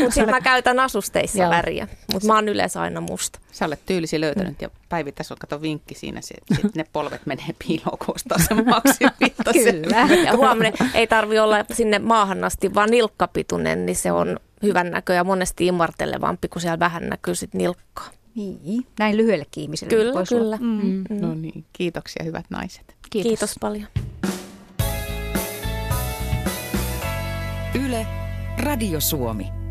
mutta 0.00 0.14
sitten 0.14 0.30
mä 0.30 0.40
käytän 0.40 0.80
asusteissa 0.80 1.42
Joo. 1.42 1.50
väriä, 1.50 1.88
mutta 2.12 2.28
mä 2.28 2.34
oon 2.34 2.48
yleensä 2.48 2.80
aina 2.80 3.00
musta. 3.00 3.38
Sä 3.52 3.64
olet 3.64 3.86
tyylisi 3.86 4.20
löytänyt 4.20 4.52
mm. 4.52 4.56
ja 4.60 4.70
päivittäin 4.88 5.26
on 5.30 5.36
kato 5.40 5.62
vinkki 5.62 5.94
siinä, 5.94 6.20
että 6.38 6.62
sit 6.62 6.74
ne 6.74 6.84
polvet 6.92 7.26
menee 7.26 7.54
piiloon, 7.66 7.98
kun 7.98 8.14
ostaa 8.14 8.38
sen 8.38 8.56
Kyllä. 9.52 10.08
Ja 10.24 10.36
huomenna 10.36 10.90
ei 10.94 11.06
tarvi 11.06 11.38
olla 11.38 11.64
sinne 11.72 11.98
maahan 11.98 12.44
asti, 12.44 12.74
vaan 12.74 12.90
nilkkapitunen, 12.90 13.86
niin 13.86 13.96
se 13.96 14.12
on 14.12 14.40
hyvän 14.62 14.90
näkö 14.90 15.12
ja 15.12 15.24
monesti 15.24 15.66
imartelevampi, 15.66 16.48
kun 16.48 16.60
siellä 16.60 16.78
vähän 16.78 17.08
näkyy 17.08 17.34
sit 17.34 17.54
nilkkaa. 17.54 18.10
Niin, 18.34 18.86
näin 18.98 19.16
lyhyellekin 19.16 19.62
ihmiselle. 19.62 19.90
Kyllä, 19.90 20.24
kyllä. 20.28 20.56
Mm. 20.56 21.04
Mm. 21.10 21.20
No 21.20 21.34
niin, 21.34 21.64
kiitoksia 21.72 22.24
hyvät 22.24 22.44
naiset. 22.50 22.96
Kiitos, 23.10 23.28
Kiitos 23.28 23.54
paljon. 23.60 23.86
Yle, 27.86 28.06
Radio 28.58 29.00
Suomi. 29.00 29.63